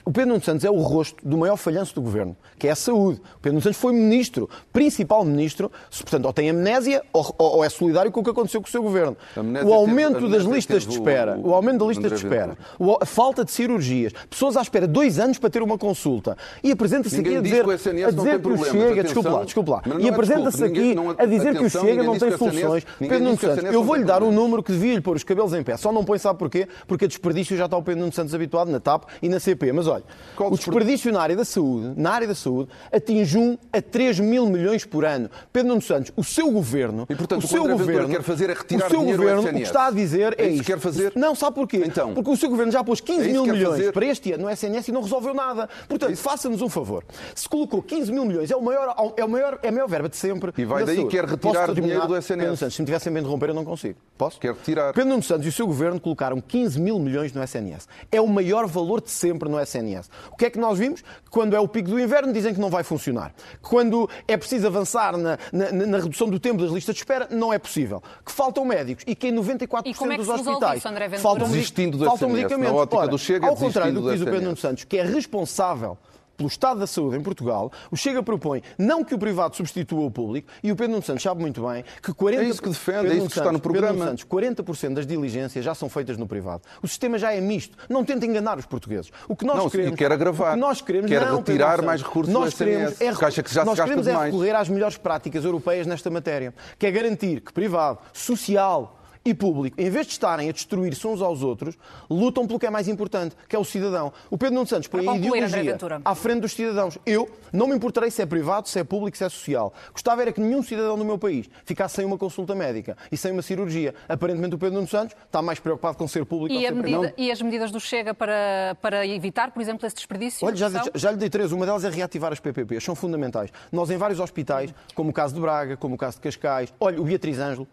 [0.05, 2.77] O Pedro Nuno Santos é o rosto do maior falhanço do governo, que é a
[2.77, 3.19] saúde.
[3.37, 7.65] O Pedro Nuno Santos foi ministro, principal ministro, se, portanto, ou tem amnésia ou, ou-
[7.65, 9.17] é solidário com o que aconteceu com o seu governo.
[9.65, 12.59] O aumento das listas de espera, o, aumento das listas de espera,
[13.01, 17.19] a falta de cirurgias, pessoas à espera dois anos para ter uma consulta e apresenta-se
[17.19, 18.65] aqui a diz dizer, que o SNS a dizer que o.
[18.65, 22.19] Chega, desculpa lá, desculpa lá, e é apresenta-se aqui a dizer que o Chega não
[22.19, 22.85] tem soluções.
[22.99, 25.63] Pedro Nuno Santos, eu vou-lhe dar um número que devia lhe pôr os cabelos em
[25.63, 25.79] pé.
[25.79, 26.69] Só não põe, sabe porquê?
[26.87, 29.70] Porque a desperdício já está o Pedro Nuno Santos habituado na TAP e na CP.
[29.73, 30.05] Mas olha,
[30.37, 34.21] Qual o desperdício na área da saúde, na área da saúde, atinge 1 a 3
[34.21, 35.31] mil milhões por ano.
[35.53, 38.55] Pedro Nuno Santos, o seu governo, E, portanto, o seu o governo, quer fazer é
[38.55, 41.13] retirar o seu governo, o que está a dizer é, É isso quer fazer?
[41.15, 41.83] Não, sabe porquê?
[41.85, 42.15] Então.
[42.15, 43.93] Porque o seu governo já pôs 15 É mil milhões fazer?
[43.93, 45.69] para este ano no SNS e não resolveu nada.
[45.89, 47.05] Portanto, faça-nos um favor.
[47.35, 50.09] Se colocou 15 mil milhões, é, o maior, é, o maior, é a maior verba
[50.09, 50.53] de sempre.
[50.57, 51.11] E vai da daí saúde.
[51.17, 52.41] quer retirar dinheiro do SNS.
[52.41, 53.97] Pedro Santos, se me tivessem bem de interromper, eu não consigo.
[54.17, 54.39] Posso?
[54.41, 54.93] Quer retirar.
[54.93, 57.87] Pedro Nuno Santos e o seu governo colocaram 15 mil milhões no SNS.
[58.11, 60.09] É o maior valor de sempre no SNS.
[60.33, 61.03] O que é que nós vimos?
[61.31, 63.33] Quando é o pico do inverno, dizem que não vai funcionar.
[63.63, 67.53] Quando é preciso avançar na, na- na redução do tempo das listas de espera, não
[67.53, 68.03] é possível.
[68.25, 71.05] Que faltam médicos e que em 94% E como é que dos hospitais isso, André
[71.09, 71.23] Ventura?
[71.23, 72.43] faltam, Desistindo do faltam SNS.
[72.43, 72.73] medicamentos.
[72.75, 74.41] Na ótica Ora, do Chega, é ao contrário do que diz o Pedro.
[74.43, 75.97] Nuno Santos, que é responsável
[76.41, 80.11] pelo Estado da Saúde em Portugal, o Chega propõe não que o privado substitua o
[80.11, 83.01] público, e o Pedro Nuno Santos sabe muito bem que 40%, é isso que defende,
[83.03, 84.07] Pedro é isso que está no programa.
[84.07, 86.63] Santos, 40% das diligências já são feitas no privado.
[86.83, 87.77] O sistema já é misto.
[87.91, 89.11] Não tenta enganar os portugueses.
[89.29, 90.53] O que nós Não, queremos, quer agravar.
[90.53, 93.61] O que nós queremos Quer não, retirar mais recursos nós queremos é, acha que já
[93.61, 97.41] se nós gasta queremos é recorrer às melhores práticas europeias nesta matéria, que é garantir
[97.41, 101.77] que privado, social, e público, em vez de estarem a destruir-se uns aos outros,
[102.09, 104.13] lutam pelo que é mais importante, que é o cidadão.
[104.31, 106.97] O Pedro Nuno Santos põe a ideologia à frente dos cidadãos.
[107.05, 109.75] Eu não me importarei se é privado, se é público, se é social.
[109.93, 113.31] Gostava era que nenhum cidadão do meu país ficasse sem uma consulta médica e sem
[113.33, 113.95] uma cirurgia.
[114.09, 117.15] Aparentemente o Pedro Nuno Santos está mais preocupado com ser público E, a ser medida-
[117.19, 120.47] e as medidas do Chega para, para evitar, por exemplo, esse desperdício?
[120.47, 120.85] Olha, já, são?
[120.95, 121.53] já lhe dei três.
[121.53, 122.85] Uma delas é reativar as PPPs.
[122.85, 123.51] São fundamentais.
[123.71, 127.01] Nós, em vários hospitais, como o caso de Braga, como o caso de Cascais, olha,
[127.01, 127.69] o Beatriz Ângelo,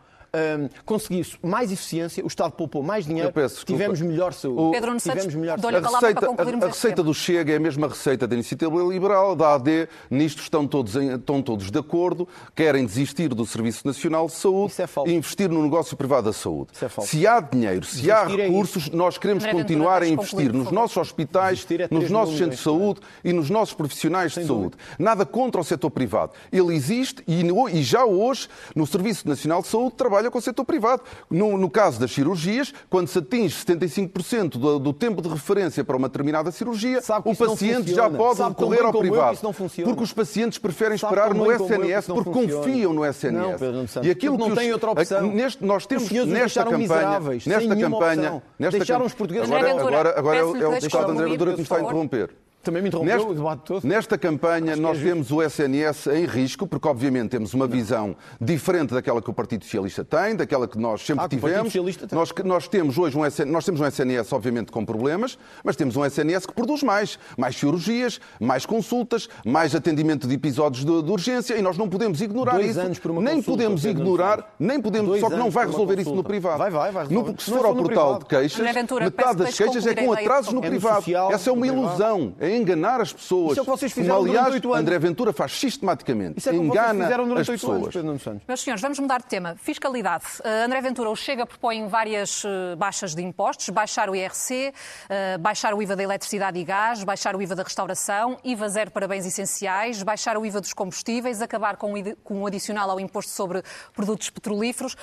[0.60, 4.72] hum, conseguiu-se mais eficiência, o Estado poupou mais dinheiro, peço tivemos melhor saúde.
[4.72, 7.88] Pedro tivemos melhor dou-lhe A a receita, a, a receita do Chega é a mesma
[7.88, 9.88] receita da Iniciativa Liberal, da AD.
[10.10, 12.28] Nisto estão todos, em- estão todos de acordo.
[12.56, 16.70] Querem desistir do Serviço Nacional de Saúde é e investir no negócio privado da saúde.
[16.82, 17.02] É.
[17.02, 20.54] Se há dinheiro, se há é recursos, nós queremos André Ventura, continuar a deixe investir
[20.54, 23.74] nos nossos hospitais, é nos 3 mil nossos centros de milhões, saúde e nos nossos
[23.74, 24.76] profissionais de saúde.
[25.00, 26.32] Nada contra o setor privado.
[26.52, 30.42] Ele existe e, no- e já hoje, no Serviço Nacional de Saúde, trabalha com o
[30.42, 31.02] setor privado.
[31.30, 35.96] No, no caso das cirurgias, quando se atinge 75% do, do tempo de referência para
[35.98, 39.40] uma determinada cirurgia, o paciente já pode Sabe recorrer ao privado.
[39.84, 42.58] Porque os pacientes preferem Sabe esperar no SNS porque funciona.
[42.64, 43.60] confiam no SNS.
[43.62, 45.22] Não, e aquilo não que os- têm outra opção.
[45.28, 49.52] Neste, nós temos Os os nesta deixaram campanha, nesta campanha, nesta Deixaram campanha- os portugueses
[49.52, 52.30] agora, agora, agora é é o deputado André Ventura que me está a interromper.
[52.68, 53.88] Também me interrompeu Nesta- o debate todo.
[53.88, 58.14] Nesta campanha Acho nós é temos o SNS em risco, porque obviamente temos uma visão
[58.42, 61.50] diferente daquela que o Partido Socialista tem, daquela que nós sempre Ah, que o Partido
[61.54, 61.68] tivemos.
[61.72, 62.20] Socialista tem.
[62.20, 65.96] Nós, nós temos hoje um SNS, nós temos um SNS obviamente com problemas, mas temos
[65.96, 71.10] um SNS que produz mais, mais cirurgias, mais consultas, mais atendimento de episódios de, de
[71.12, 72.82] urgência e nós não podemos ignorar Dois isso.
[72.82, 75.66] anos por uma nem consulta, podemos Pedro ignorar, nem podemos, Dois só que não vai
[75.68, 76.58] resolver isso no privado.
[76.58, 77.42] Vai, vai, vai No, resolver.
[77.42, 78.20] se Não é for ao no portal privado.
[78.24, 80.60] de queixas, Ventura, metade das que queixas é com atrasos no.
[80.60, 81.06] É no privado.
[81.32, 83.52] Essa é uma no ilusão, é enganar as pessoas.
[83.52, 84.82] Isso é o que vocês Como, fizeram durante aliás, oito anos.
[84.82, 86.40] André Ventura faz sistematicamente.
[86.40, 88.22] Isso é como vocês engana fizeram as durante anos, pessoas.
[88.22, 88.44] Santos.
[88.48, 89.56] Meus senhores, vamos mudar de tema.
[89.58, 90.26] Fiscalidade.
[90.40, 95.40] Uh, André Ventura, o Chega propõe várias uh, baixas de impostos, baixar o IRC, uh,
[95.40, 99.08] baixar o IVA da eletricidade e gás, baixar o IVA da restauração, IVA zero para
[99.08, 101.98] bens essenciais, baixar o IVA dos combustíveis, acabar com o
[102.30, 104.96] o adicional ao imposto sobre produtos petrolíferos.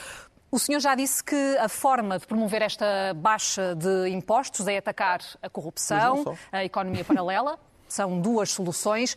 [0.55, 5.19] O senhor já disse que a forma de promover esta baixa de impostos é atacar
[5.43, 7.59] a corrupção, a economia paralela.
[7.89, 9.17] São duas soluções.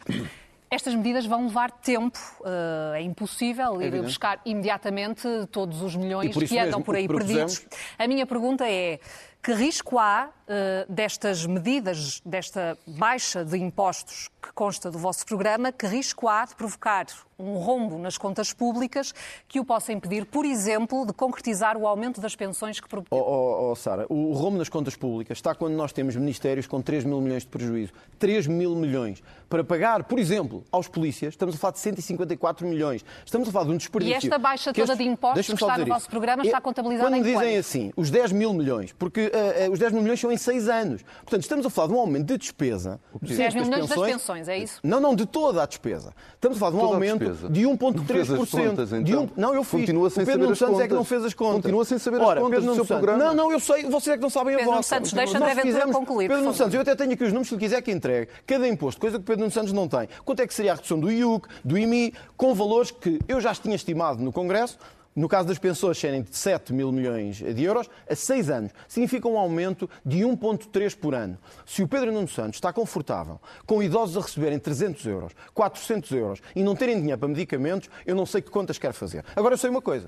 [0.67, 2.17] Estas medidas vão levar tempo.
[2.43, 4.05] eh, É impossível ir evidente.
[4.05, 7.63] buscar imediatamente todos os milhões que andam mesmo, por aí perdidos.
[7.99, 8.99] A minha pergunta é:
[9.43, 15.73] que risco há eh, destas medidas, desta baixa de impostos que consta do vosso programa,
[15.73, 17.05] que risco há de provocar
[17.39, 19.13] um rombo nas contas públicas
[19.47, 23.17] que o possa impedir, por exemplo, de concretizar o aumento das pensões que prometeu?
[23.17, 26.81] Oh, oh, oh, Sara, o rombo nas contas públicas está quando nós temos ministérios com
[26.81, 27.93] 3 mil milhões de prejuízo.
[28.17, 29.21] 3 mil milhões.
[29.47, 33.05] Para pagar, por exemplo, aos polícias, estamos a falar de 154 milhões.
[33.23, 34.15] Estamos a falar de um desperdício.
[34.15, 37.23] E esta baixa toda de impostos que está no vosso programa está contabilizada Quando em
[37.23, 37.59] me dizem quanto?
[37.59, 40.69] assim, os 10 mil milhões, porque eh, eh, os 10 mil milhões são em 6
[40.69, 41.01] anos.
[41.23, 42.99] Portanto, estamos a falar de um aumento de despesa.
[43.21, 44.79] de 10 mil das milhões das pensões, é isso?
[44.83, 46.13] Não, não, de toda a despesa.
[46.35, 47.19] Estamos a falar de um Toda a aumento
[47.51, 48.69] de Não fez as 1,3%.
[48.69, 49.23] contas, de então.
[49.23, 49.29] um...
[49.35, 49.79] Não, eu fiz.
[49.81, 51.55] Continua sem o Pedro as Santos é que não fez as contas.
[51.63, 53.23] Continua sem saber as Ora, contas Pedro do seu Santos- programa.
[53.33, 54.95] Não, não, eu sei, vocês é que não sabem a Pedro Nuno vossa.
[54.95, 56.57] Santos, deixa Nós fizemos- concluir, Pedro favor.
[56.57, 58.29] Santos, eu até tenho aqui os números, se quiser que entregue.
[58.45, 60.07] Cada imposto, coisa que o Pedro Nuno Santos não tem.
[60.23, 63.53] Quanto é que seria a redução do IUC, do IMI, com valores que eu já
[63.55, 64.77] tinha estimado no Congresso,
[65.17, 68.71] no caso das pensões serem de 7 mil milhões de euros, a 6 anos.
[68.87, 71.39] Significa um aumento de 1,3 por ano.
[71.65, 76.41] Se o Pedro Nuno Santos está confortável com idosos a receberem 300 euros, 400 euros
[76.55, 79.25] e não terem dinheiro para medicamentos, eu não sei que contas quer fazer.
[79.35, 80.07] Agora eu sei uma coisa.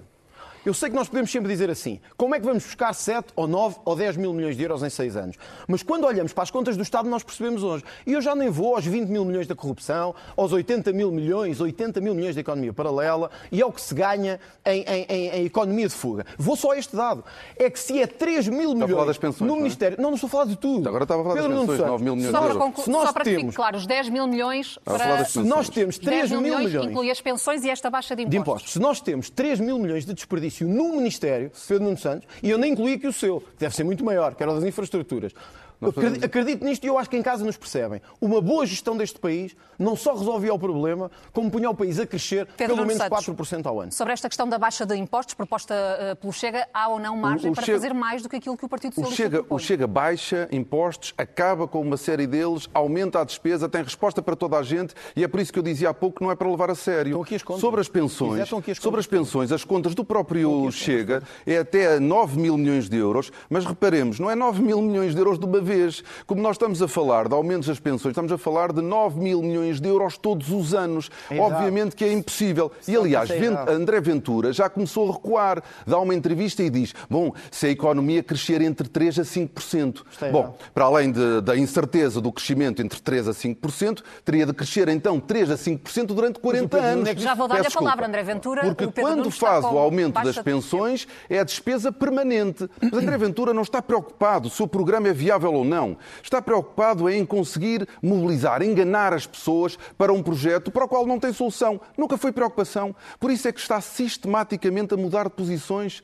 [0.65, 3.48] Eu sei que nós podemos sempre dizer assim, como é que vamos buscar 7 ou
[3.48, 5.38] 9 ou 10 mil milhões de euros em 6 anos?
[5.67, 7.84] Mas quando olhamos para as contas do Estado, nós percebemos hoje.
[8.06, 11.62] E eu já nem vou aos 20 mil milhões da corrupção, aos 80 mil milhões,
[11.62, 15.45] 80 mil milhões da economia paralela e ao que se ganha em, em- em- em
[15.45, 16.26] economia de fuga.
[16.38, 17.24] Vou só a este dado.
[17.58, 19.63] É que se é 3 mil milhões falar das pensões, no não é?
[19.63, 19.98] Ministério...
[20.00, 20.88] Não, não estou a falar de tudo.
[20.89, 22.54] Agora estava a falar das Pedro Nuno pensões, Santos, 9 mil milhões Só de para,
[22.54, 22.65] euros.
[22.67, 24.98] conclu- Se nós só para que fique temos- claro, os 10 mil milhões para...
[25.17, 28.26] das Se nós temos 10 3 mil milhões inclui as pensões e esta baixa de
[28.26, 28.50] de impostos.
[28.50, 28.74] impostos.
[28.74, 32.58] Se nós temos 3 mil milhões de desperdício no Ministério, Pedro Nuno Santos, e eu
[32.58, 35.34] nem incluí aqui o seu, que deve ser muito maior, que era o das infraestruturas.
[35.82, 38.02] Nós Acredito, fazemos- acredito nisto e eu acho que em casa nos percebem.
[38.20, 42.06] Uma boa gestão deste país não só resolvia o problema, como punha o país a
[42.06, 43.26] crescer Pedro pelo menos Santos.
[43.26, 43.92] 4% ao ano.
[43.94, 47.50] Sobre esta questão da baixa de impostos proposta eh, pelo Chega, há ou não margem
[47.50, 49.38] O- o para Chega- fazer mais do que aquilo que o Partido O Socialista Chega,
[49.39, 49.56] propõe?
[49.56, 54.36] o Chega baixa impostos, acaba com uma série deles, aumenta a despesa, tem resposta para
[54.36, 56.36] toda a gente e é por isso que eu dizia há pouco que não é
[56.36, 57.12] para levar a sério.
[57.12, 57.62] Estão aqui as contas.
[57.62, 59.08] Sobre as pensões, as sobre as contas.
[59.08, 64.20] pensões, as contas do próprio Chega é até 9 mil milhões de euros, mas reparemos,
[64.20, 66.03] não é 9 mil milhões de euros de uma vez.
[66.25, 69.41] Como nós estamos a falar de aumentos das pensões, estamos a falar de 9 mil
[69.41, 71.10] milhões de euros todos os anos.
[71.29, 71.53] Errado.
[71.53, 72.71] Obviamente que é impossível.
[72.88, 73.29] E aliás.
[73.69, 78.23] André Ventura já começou a recuar, dá uma entrevista e diz: Bom, se a economia
[78.23, 80.01] crescer entre 3% a 5%.
[80.12, 80.32] Está errado.
[80.32, 84.88] Bom, para além de- da incerteza do crescimento entre 3% a 5%, teria de crescer
[84.89, 87.21] então 3% a 5% durante 40 Pedro Nuno anos.
[87.21, 88.08] Já vou dar-lhe a palavra.
[88.08, 88.62] André Ventura.
[88.73, 92.67] Porque quando faz o aumento das pensões, é a despesa permanente.
[92.82, 95.98] Mas André Ventura não está preocupado se o programa é viável ou não.
[96.24, 101.19] Está preocupado em conseguir mobilizar, enganar as pessoas para um projeto para o qual não
[101.19, 101.80] tem solução.
[101.98, 102.95] Nunca foi preocupação.
[103.19, 106.04] Por isso é que está sistematicamente a mudar de posições.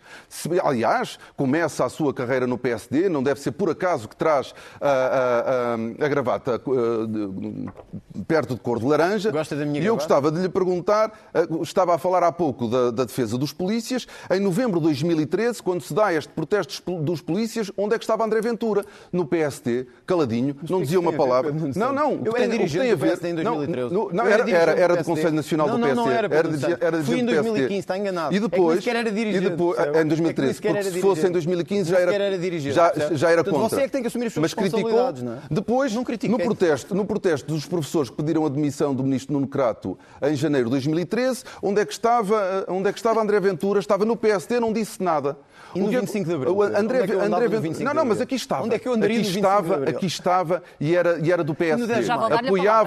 [0.63, 4.88] Aliás, começa a sua carreira no PSD, não deve ser por acaso que traz a,
[4.89, 9.32] a- a- a gravata de- perto de cor de laranja.
[9.32, 11.12] Gosta da minha e eu gostava de lhe perguntar,
[11.62, 15.82] estava a falar há pouco da, da defesa dos polícias, em novembro de 2013, quando
[15.82, 18.86] se dá este protesto dos pol- dos polícias, onde é que estava André Ventura?
[19.12, 21.54] No PST, caladinho, não dizia uma palavra.
[21.76, 23.94] Não, não, Eu era dirigente do PSD em Não, 2013.
[23.94, 25.04] não, não, era do PSD.
[25.04, 26.10] Conselho Nacional Não, do não, PSD.
[26.10, 27.76] não era, Pedro era, era Fui em dirigente do 2015, PSD.
[27.80, 28.34] está enganado.
[28.34, 31.22] E É depois, era dirigente, e em É que 2013, nem sequer porque se fosse
[31.22, 31.34] em dirigente.
[31.34, 33.60] 2015 já era, dirigente, já, era contra.
[33.70, 35.38] você é que tem que assumir as suas Mas criticou, responsabilidades, não é?
[35.50, 39.48] depois, Não no protesto, no protesto dos professores que pediram a demissão do ministro Nuno
[39.48, 43.80] Crato em janeiro de 2013, onde é que estava, onde é que estava André Ventura?
[43.80, 45.38] Estava no PSD, não disse nada.
[45.76, 47.78] E no O que é- 25 de Abril, o André, é André no Ventura- 25
[47.80, 48.64] de Não, não, mas aqui estava.
[48.64, 51.32] Onde é que eu andaria aqui no 25 de estava, aqui estava e era, e
[51.32, 51.94] era do PSD.
[51.94, 52.16] Apoiava,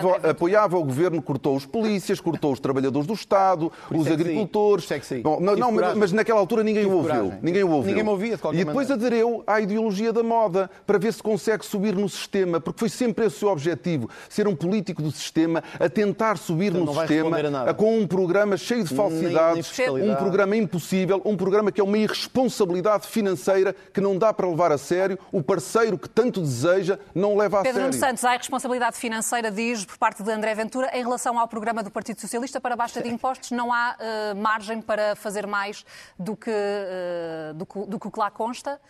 [0.02, 4.08] palavra, André apoiava o governo, cortou os polícias, cortou os trabalhadores do Estado, os é
[4.08, 4.14] sim.
[4.14, 4.90] agricultores.
[4.90, 5.18] Isso é.
[5.20, 7.32] Bom, não, não, mas, naquela altura ninguém o ouviu.
[7.42, 7.88] Ninguém o ouviu.
[7.90, 9.06] Ninguém me ouvia, de qualquer E depois maneira.
[9.16, 13.26] aderiu à ideologia da moda para ver se consegue subir no sistema, porque foi sempre
[13.26, 17.38] esse o seu objetivo, ser um político do sistema, a tentar subir Portanto, no sistema,
[17.68, 20.10] a com um programa cheio de Nem- nem falsidades, fiscalidade.
[20.12, 22.77] um programa impossível, um programa que é uma irresponsabilidade
[23.08, 25.18] financeira que não dá para levar a sério.
[25.32, 27.98] O parceiro que tanto deseja não leva a Pedro sério.
[27.98, 31.90] Santos, há responsabilidade financeira, diz, por parte de André Ventura, em relação ao programa do
[31.90, 35.84] Partido Socialista para baixa de impostos, não há eh, margem para fazer mais
[36.18, 38.80] do que, eh, do, que, do que o que lá consta?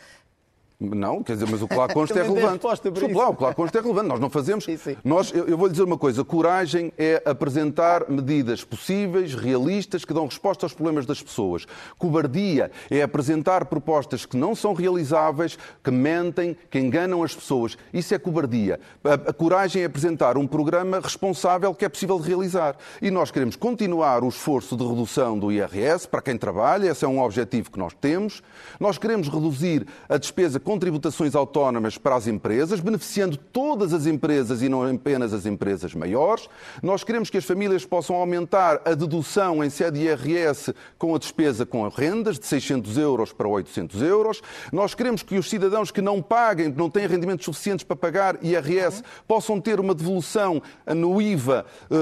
[0.80, 2.64] Não, quer dizer, mas o que lá consta é relevante.
[3.12, 4.08] lá, o que lá consta é relevante.
[4.08, 4.64] Nós não fazemos.
[4.64, 4.96] Sim, sim.
[5.04, 10.14] Nós, eu, eu vou lhe dizer uma coisa: coragem é apresentar medidas possíveis, realistas, que
[10.14, 11.66] dão resposta aos problemas das pessoas.
[11.98, 17.76] Cobardia é apresentar propostas que não são realizáveis, que mentem, que enganam as pessoas.
[17.92, 18.78] Isso é cobardia.
[19.02, 22.76] A, a coragem é apresentar um programa responsável que é possível de realizar.
[23.02, 27.08] E nós queremos continuar o esforço de redução do IRS para quem trabalha, esse é
[27.08, 28.44] um objetivo que nós temos.
[28.78, 34.60] Nós queremos reduzir a despesa com tributações autónomas para as empresas, beneficiando todas as empresas
[34.60, 36.46] e não apenas as empresas maiores.
[36.82, 41.64] Nós queremos que as famílias possam aumentar a dedução em sede IRS com a despesa
[41.64, 44.42] com rendas de 600 euros para 800 euros.
[44.70, 48.36] Nós queremos que os cidadãos que não paguem, que não têm rendimentos suficientes para pagar
[48.42, 51.96] IRS, possam ter uma devolução no IVA eh,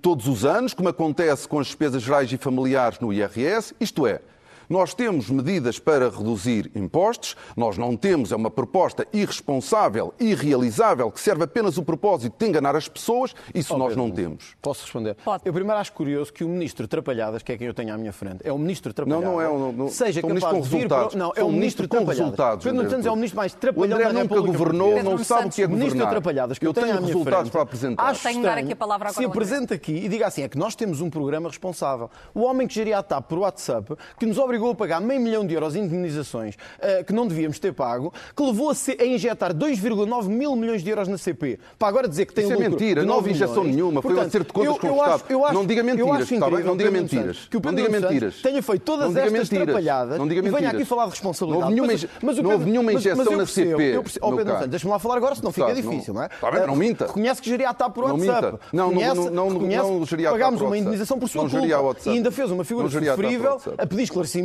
[0.00, 3.74] todos os anos, como acontece com as despesas gerais e familiares no IRS.
[3.80, 4.20] Isto é,
[4.68, 11.20] nós temos medidas para reduzir impostos, nós não temos, é uma proposta irresponsável, irrealizável, que
[11.20, 14.56] serve apenas o propósito de enganar as pessoas, isso Oh, nós Pedro, não temos.
[14.62, 15.14] Posso responder?
[15.24, 15.42] Pode.
[15.44, 18.12] Eu primeiro acho curioso que o ministro Trapalhadas, que é quem eu tenho à minha
[18.12, 19.24] frente, é o ministro Trapalhadas.
[19.24, 21.14] Não, não é um- não- seja capaz ministro com de vir resultados.
[21.14, 21.18] Para...
[21.18, 22.18] Não, é o ministro ministro com Trapalhadas.
[22.18, 25.02] resultados, Pedro Santos é o ministro mais O trapalhão André da nunca República governou, Portuguesa.
[25.04, 26.10] não Pedro sabe o que é O ministro governar.
[26.12, 28.02] Trapalhadas, que eu, eu tenho tenho resultados frente, para apresentar.
[28.04, 30.58] Acho Tenho dar aqui a palavra agora Se apresenta aqui e diga assim, é que
[30.58, 32.10] nós temos um programa responsável.
[32.34, 35.46] O homem que geria a TAP por WhatsApp, que nos obrigou a pagar meio milhão
[35.46, 39.54] de euros em indemnizações eh, que não devíamos ter pago, que levou a, a injetar
[39.54, 43.02] 2,9 mil milhões de euros na CP, para agora dizer que tem Isso é mentira,
[43.02, 43.76] não 9 houve injeção milhões.
[43.76, 45.22] nenhuma, foi um Portanto, acerto de contas eu- com eu o Estado.
[45.28, 46.36] eu acho- Não diga mentiras, está bem?
[46.48, 47.36] incrível, Não diga mentiras.
[47.48, 48.42] Que o Não Pedro diga Nuno Santos mentiras.
[48.42, 49.64] tenha feito todas Não diga estas mentiras.
[49.66, 50.74] trapalhadas Não diga e venha mentiras.
[50.74, 51.60] aqui falar de responsabilidade.
[51.60, 53.82] Não houve nenhuma Mas- mas não houve nenhuma mas- mas injeção eu na percebo, CP,
[53.96, 54.52] eu percebo- Oh, Pedro.
[54.54, 56.26] Santos, deixa-me lá falar agora, senão fica difícil, não é?
[56.26, 57.06] Está bem, não minta.
[57.06, 58.58] Reconhece que geria a TAP por Não WhatsApp.
[58.72, 60.76] Não, não, não, não, não geria a TAP Pagámos por uma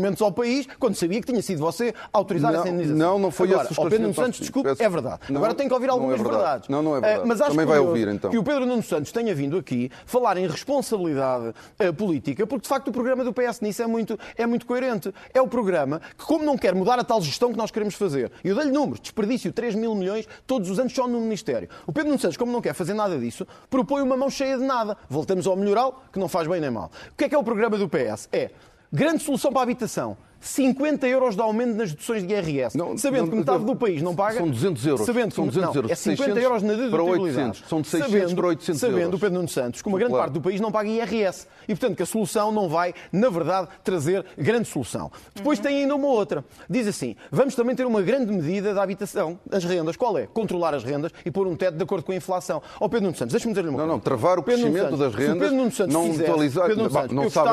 [0.04, 2.98] monumentos ao país quando sabia que tinha sido você a autorizar não, essa indenização.
[2.98, 5.22] Não, não foi Agora, esse o Pedro Nuno Santos, desculpe, é verdade.
[5.30, 6.38] Não, Agora tem que ouvir é algumas é verdade.
[6.38, 6.70] verdades.
[6.70, 7.24] Não, não é eh, verdade.
[7.24, 8.30] Uh, mas acho Também vai ouvir, então.
[8.30, 12.68] que o Pedro Nuno Santos tenha vindo aqui falar em responsabilidade uh, política, porque de
[12.68, 15.14] facto o programa do PS nisso é muito, é muito coerente.
[15.34, 18.32] É o programa que, como não quer mudar a tal gestão que nós queremos fazer,
[18.44, 21.70] e eu dei-lhe números, desperdício 3 mil milhões todos os anos só no Ministério.
[21.88, 24.64] O Pedro Nuno Santos, como não quer fazer nada disso, propõe uma mão cheia de
[24.64, 24.98] nada.
[25.10, 26.92] Voltamos ao melhoral, que não faz bem nem mal.
[27.12, 28.28] O que é que é o programa do PS?
[28.32, 28.52] É
[28.94, 30.16] grande solução para a habitação.
[30.44, 32.78] 50 euros de aumento nas deduções de IRS.
[32.78, 34.38] Não, sabendo não, que metade do país não paga.
[34.38, 35.06] São 200 euros.
[35.06, 35.92] Sabendo são 200 não, euros.
[35.92, 37.64] É 50 euros na dedução Para 800.
[37.68, 39.06] São de 600 sabendo, para 800 sabendo, euros.
[39.06, 40.26] Sabendo, Pedro Nuno Santos, que uma grande claro.
[40.26, 41.48] parte do país não paga IRS.
[41.68, 45.12] E, portanto, que a solução não vai, na verdade, trazer grande solução.
[45.34, 45.64] Depois uhum.
[45.64, 46.44] tem ainda uma outra.
[46.70, 49.96] Diz assim, vamos também ter uma grande medida da habitação, as rendas.
[49.96, 50.28] Qual é?
[50.28, 52.62] Controlar as rendas e pôr um teto de acordo com a inflação.
[52.80, 53.88] Ó oh, Pedro Nuno Santos, deixa-me dizer-lhe uma não, coisa.
[53.88, 56.92] Não, não, travar o Pedro crescimento das rendas, Pedro Nuno Santos não atualizar, Pedro Nuno
[56.92, 57.50] Santos, não sabe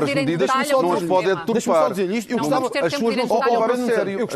[0.00, 2.30] as medidas, não as pode deturpar dizer isto.
[2.30, 4.20] Eu gostava, as suas não são para levar a sério.
[4.20, 4.28] Eu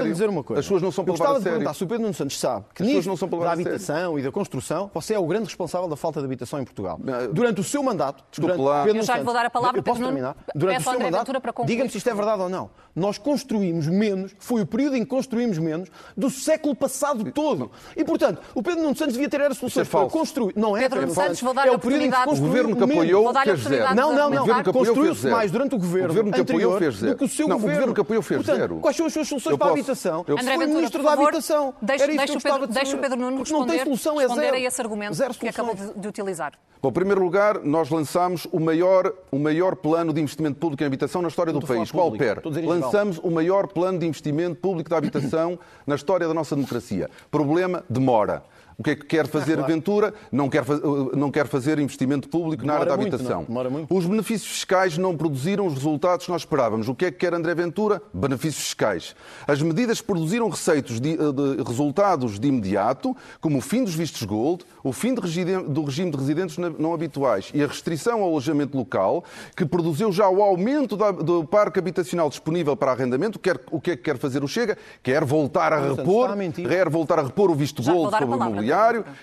[0.00, 0.60] a dizer uma coisa.
[0.60, 1.38] As suas não são para levar a sério.
[1.38, 4.22] Eu gostava de perguntar se o Pedro Nuno Santos sabe que nisto da habitação e
[4.22, 6.98] da construção, você é o grande responsável da falta de habitação em Portugal.
[7.32, 10.36] Durante o seu mandato, durante Pedro Eu já vou dar a palavra, eu posso terminar.
[10.54, 11.32] Durante é o seu mandato,
[11.64, 12.70] diga-me se isto é verdade ou não.
[12.94, 17.70] Nós construímos menos, foi o período em que construímos menos do século passado todo.
[17.96, 20.52] E, portanto, o Pedro Nuno Santos devia ter era soluções para construir.
[20.56, 20.82] Não é?
[20.82, 22.30] Pedro Nuno Santos, vou dar a é oportunidade.
[22.30, 23.94] O governo que apoiou quer dizer.
[23.94, 24.62] Não, não, não.
[24.72, 27.72] Construiu-se mais durante o governo, o governo anterior do que o seu não, governo.
[27.72, 28.76] O governo que apoiou fez Portanto, zero.
[28.76, 30.24] Quais são as suas soluções eu para a habitação?
[30.26, 30.34] Eu...
[30.34, 31.74] André Foi Ventura, ministro favor, da habitação.
[31.82, 34.56] Deixa, Era deixa, o Pedro, deixa o Pedro Nuno responder, não tem solução, é zero.
[34.56, 36.52] a esse argumento zero que acabou de, de utilizar.
[36.82, 40.86] Bom, em primeiro lugar, nós lançámos o maior, o maior plano de investimento público em
[40.86, 41.92] habitação na história do país.
[41.92, 42.42] Qual PER?
[42.64, 47.08] Lançamos o maior plano de investimento público da habitação na história da nossa democracia.
[47.30, 48.42] Problema, demora.
[48.82, 49.72] O que é que quer fazer ah, claro.
[49.72, 50.14] Ventura?
[50.32, 53.46] Não quer, eh, não quer fazer investimento público Demora na área da habitação.
[53.48, 56.88] Muito, os benefícios fiscais não produziram os resultados que nós esperávamos.
[56.88, 58.02] O que é que quer André Ventura?
[58.12, 59.14] Benefícios fiscais.
[59.46, 64.24] As medidas produziram receitos de, eh, de resultados de imediato, como o fim dos vistos
[64.24, 69.22] gold, o fim do regime de residentes não habituais e a restrição ao alojamento local,
[69.56, 73.38] que produziu já o aumento da, do parque habitacional disponível para arrendamento.
[73.38, 74.76] Quer, o que é que quer fazer o Chega?
[75.04, 76.30] Quer voltar a repor,
[76.68, 78.71] quer voltar a repor o visto já gold sobre o imobiliário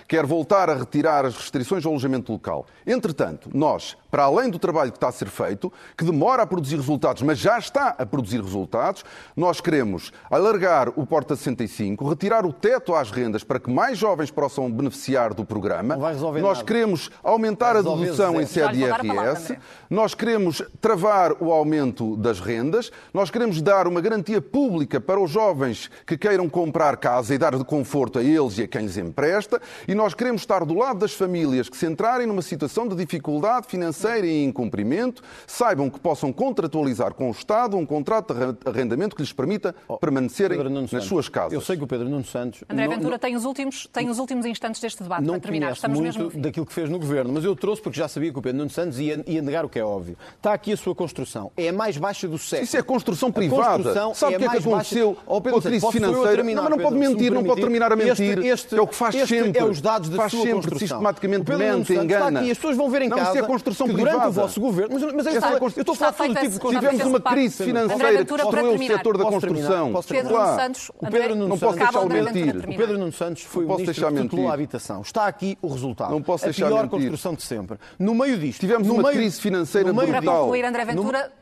[0.06, 2.66] Quer voltar a retirar as restrições ao alojamento local.
[2.86, 6.76] Entretanto, nós para além do trabalho que está a ser feito, que demora a produzir
[6.76, 9.04] resultados, mas já está a produzir resultados,
[9.36, 14.30] nós queremos alargar o Porta 65, retirar o teto às rendas para que mais jovens
[14.30, 15.96] possam beneficiar do programa.
[16.42, 16.66] nós nada.
[16.66, 19.56] queremos aumentar a dedução em sede IRS,
[19.88, 25.30] nós queremos travar o aumento das rendas, nós queremos dar uma garantia pública para os
[25.30, 28.96] jovens que queiram comprar casa e dar de conforto a eles e a quem lhes
[28.96, 32.96] empresta, e nós queremos estar do lado das famílias que se entrarem numa situação de
[32.96, 38.68] dificuldade financeira financeira em incumprimento, saibam que possam contratualizar com o Estado um contrato de
[38.68, 41.06] arrendamento que lhes permita oh, permanecerem nas Santos.
[41.06, 41.52] suas casas.
[41.52, 42.64] Eu sei que o Pedro Nuno Santos...
[42.68, 45.40] André não, Ventura não, tem, os últimos, tem os últimos instantes deste debate não para
[45.42, 45.72] terminar.
[45.72, 46.40] Estamos muito mesmo...
[46.40, 48.70] daquilo que fez no Governo, mas eu trouxe porque já sabia que o Pedro Nuno
[48.70, 50.16] Santos ia, ia negar o que é óbvio.
[50.36, 51.52] Está aqui a sua construção.
[51.56, 52.64] É a mais baixa do século.
[52.64, 53.76] Isso é construção privada.
[53.76, 55.22] Construção Sabe é o é que é que aconteceu baixa...
[55.26, 56.30] oh, Pedro, com a crise financeira?
[56.30, 58.38] Terminar, não, mas não pode mentir, não pode terminar a mentir.
[58.38, 59.60] Este, este, é o que faz este é sempre.
[59.60, 60.78] é os dados da faz sua sempre, construção.
[60.78, 62.28] sistematicamente mente, engana.
[62.28, 63.30] Está aqui, as pessoas vão ver em não, casa.
[63.30, 64.28] Isso é construção que durante privada.
[64.28, 64.94] o vosso governo.
[65.00, 66.78] Mas, mas Essa eu estou a falar do tipo de.
[66.80, 69.92] Tivemos uma crise financeira que destruiu o setor da construção.
[70.08, 72.56] Pedro Nuno Santos, o Pedro Nuno não posso deixar mentir.
[72.56, 75.00] O Pedro Nuno Santos foi o ministro que tutelou a habitação.
[75.00, 76.10] Está aqui o resultado.
[76.10, 76.66] Não posso deixar.
[76.66, 77.78] A pior construção de sempre.
[77.98, 78.60] No meio disto.
[78.60, 80.50] Tivemos uma crise financeira brutal.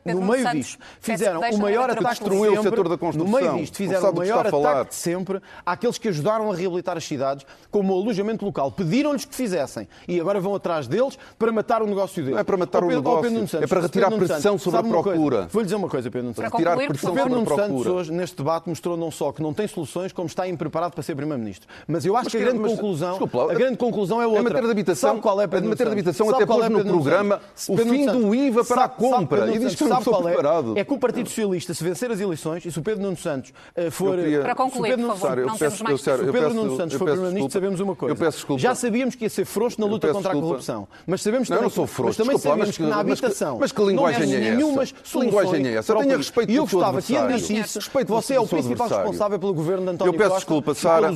[0.05, 0.79] No meio disto.
[0.99, 3.31] Fizeram o maior ataque destruiu o setor da construção.
[3.31, 7.05] No meio disto fizeram o maior ataque de sempre àqueles que ajudaram a reabilitar as
[7.05, 8.71] cidades, como o alojamento local.
[8.71, 12.57] Pediram-lhes que fizessem e agora vão atrás deles para matar o negócio deles é para
[12.57, 15.47] matar Pedro, o negócio, é Santos, é para retirar pressão Santos, sobre a procura.
[15.51, 16.49] Vou-lhe dizer uma coisa, Pedro Nuno Santos.
[16.49, 17.67] Para retirar concluir, pressão sobre a procura.
[17.67, 21.03] Santos hoje, neste debate, mostrou não só que não tem soluções, como está impreparado para
[21.03, 21.67] ser Primeiro-Ministro.
[21.87, 24.41] Mas eu acho mas, que a grande, mas, conclusão, desculpa, a grande conclusão é outra.
[24.41, 26.69] Em matéria de habitação, sabe qual é, Pedro em matéria de habitação até pôs é
[26.69, 29.55] no programa o fim do IVA para a compra.
[29.55, 30.33] E diz que não estou é?
[30.33, 30.77] preparado.
[30.77, 33.53] É que o Partido Socialista, se vencer as eleições, e se o Pedro Nuno Santos
[33.75, 34.17] eh, for...
[34.41, 36.01] Para concluir, por favor, não temos mais...
[36.01, 38.15] Se o Pedro Nuno Santos for Primeiro-Ministro, sabemos uma coisa.
[38.57, 40.87] Já sabíamos que ia ser frouxo na luta contra a corrupção.
[41.05, 41.59] Mas sabemos também...
[41.59, 44.83] Eu não sou frouxo, também sabemos que, na habitação mas que, linguagem é, é nenhuma
[45.15, 45.95] linguagem é essa?
[45.95, 46.51] Tenha respeito pelo seu adversário.
[46.51, 47.61] E eu gostava que ele respeito.
[47.61, 47.79] isso.
[48.07, 50.23] Você é o principal responsável pelo governo de António Costa.
[50.23, 51.09] Eu peço desculpa, Sara.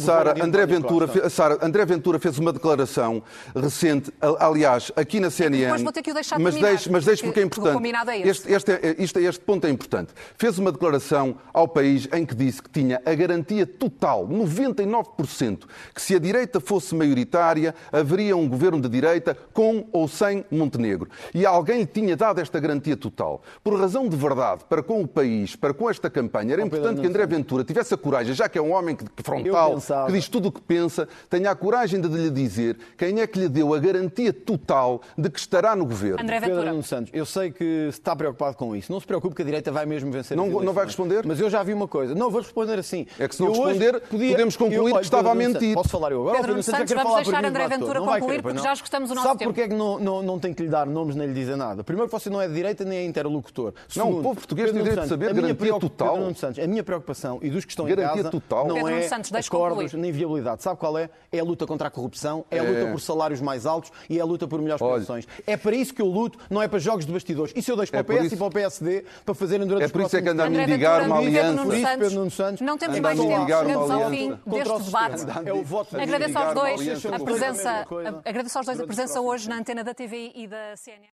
[0.00, 3.22] Sara, André Ventura, Sara, André Ventura fez uma declaração
[3.54, 5.70] recente, aliás, aqui na CNN.
[5.70, 7.74] Mas vou ter que o deixar mas deixe, mas deixe porque é importante.
[7.74, 8.52] combinado é este.
[8.52, 10.12] Este, é, este, este, é, este ponto é importante.
[10.36, 15.60] Fez uma declaração ao país em que disse que tinha a garantia total, 99%,
[15.94, 21.08] que se a direita fosse maioritária, haveria um governo de direita com ou sem Montenegro
[21.34, 25.08] e alguém lhe tinha dado esta garantia total, por razão de verdade, para com o
[25.08, 28.58] país, para com esta campanha, era importante que André Ventura tivesse a coragem, já que
[28.58, 29.76] é um homem que, frontal,
[30.06, 33.38] que diz tudo o que pensa, tenha a coragem de lhe dizer quem é que
[33.38, 36.20] lhe deu a garantia total de que estará no governo.
[36.20, 36.56] André Ventura.
[36.56, 38.92] Pedro Nuno Santos, eu sei que está preocupado com isso.
[38.92, 41.24] Não se preocupe que a direita vai mesmo vencer Não, não vai responder?
[41.26, 42.14] Mas eu já vi uma coisa.
[42.14, 43.06] Não, vou responder assim.
[43.18, 45.74] É que se não Eu hoje responder, podemos concluir que estava a mentir.
[45.74, 46.36] Posso falar eu agora?
[46.36, 47.68] Pedro Nuno Santos vamos deixar André?
[47.68, 49.50] Ventura concluir, porque já esgotamos o nosso Sabe tempo.
[49.50, 51.82] porque é que não, não, não tem que lhe dar nomes nem lhe dizer nada?
[51.82, 53.72] Primeiro que você não é de direita nem é interlocutor.
[53.96, 56.08] Não, o povo português tem Pedro direito de saber a minha garantia preocup- total.
[56.08, 58.66] Pedro Nuno Santos, a minha preocupação e dos que estão Garantia em casa total.
[58.68, 60.00] não Pedro Nuno é Santos, deixe acordos concluir.
[60.00, 60.62] nem viabilidade.
[60.62, 61.08] Sabe qual é?
[61.32, 64.20] É a luta contra a corrupção, é a luta por salários mais altos e é
[64.20, 65.00] a luta por melhores Olha.
[65.00, 65.26] pensões.
[65.46, 67.52] É para isso que eu luto, não é para jogos de bastidores.
[67.56, 69.82] Isso eu deixo para É o PS isso- e para o PSD para fazerem durante
[69.82, 71.62] É os por isso é que próximos anda a mendigar Ventura, uma aliança.
[71.64, 75.14] Por isso, Pedro Nuno Santos, não temos mais tempo, chegamos ao fim deste debate.
[75.16, 75.46] estudantes.
[75.46, 78.20] É o voto Agradeço aos dois a presença, Coisa.
[78.24, 81.08] agradeço aos dois a presença hoje na antena da TV e da CNN.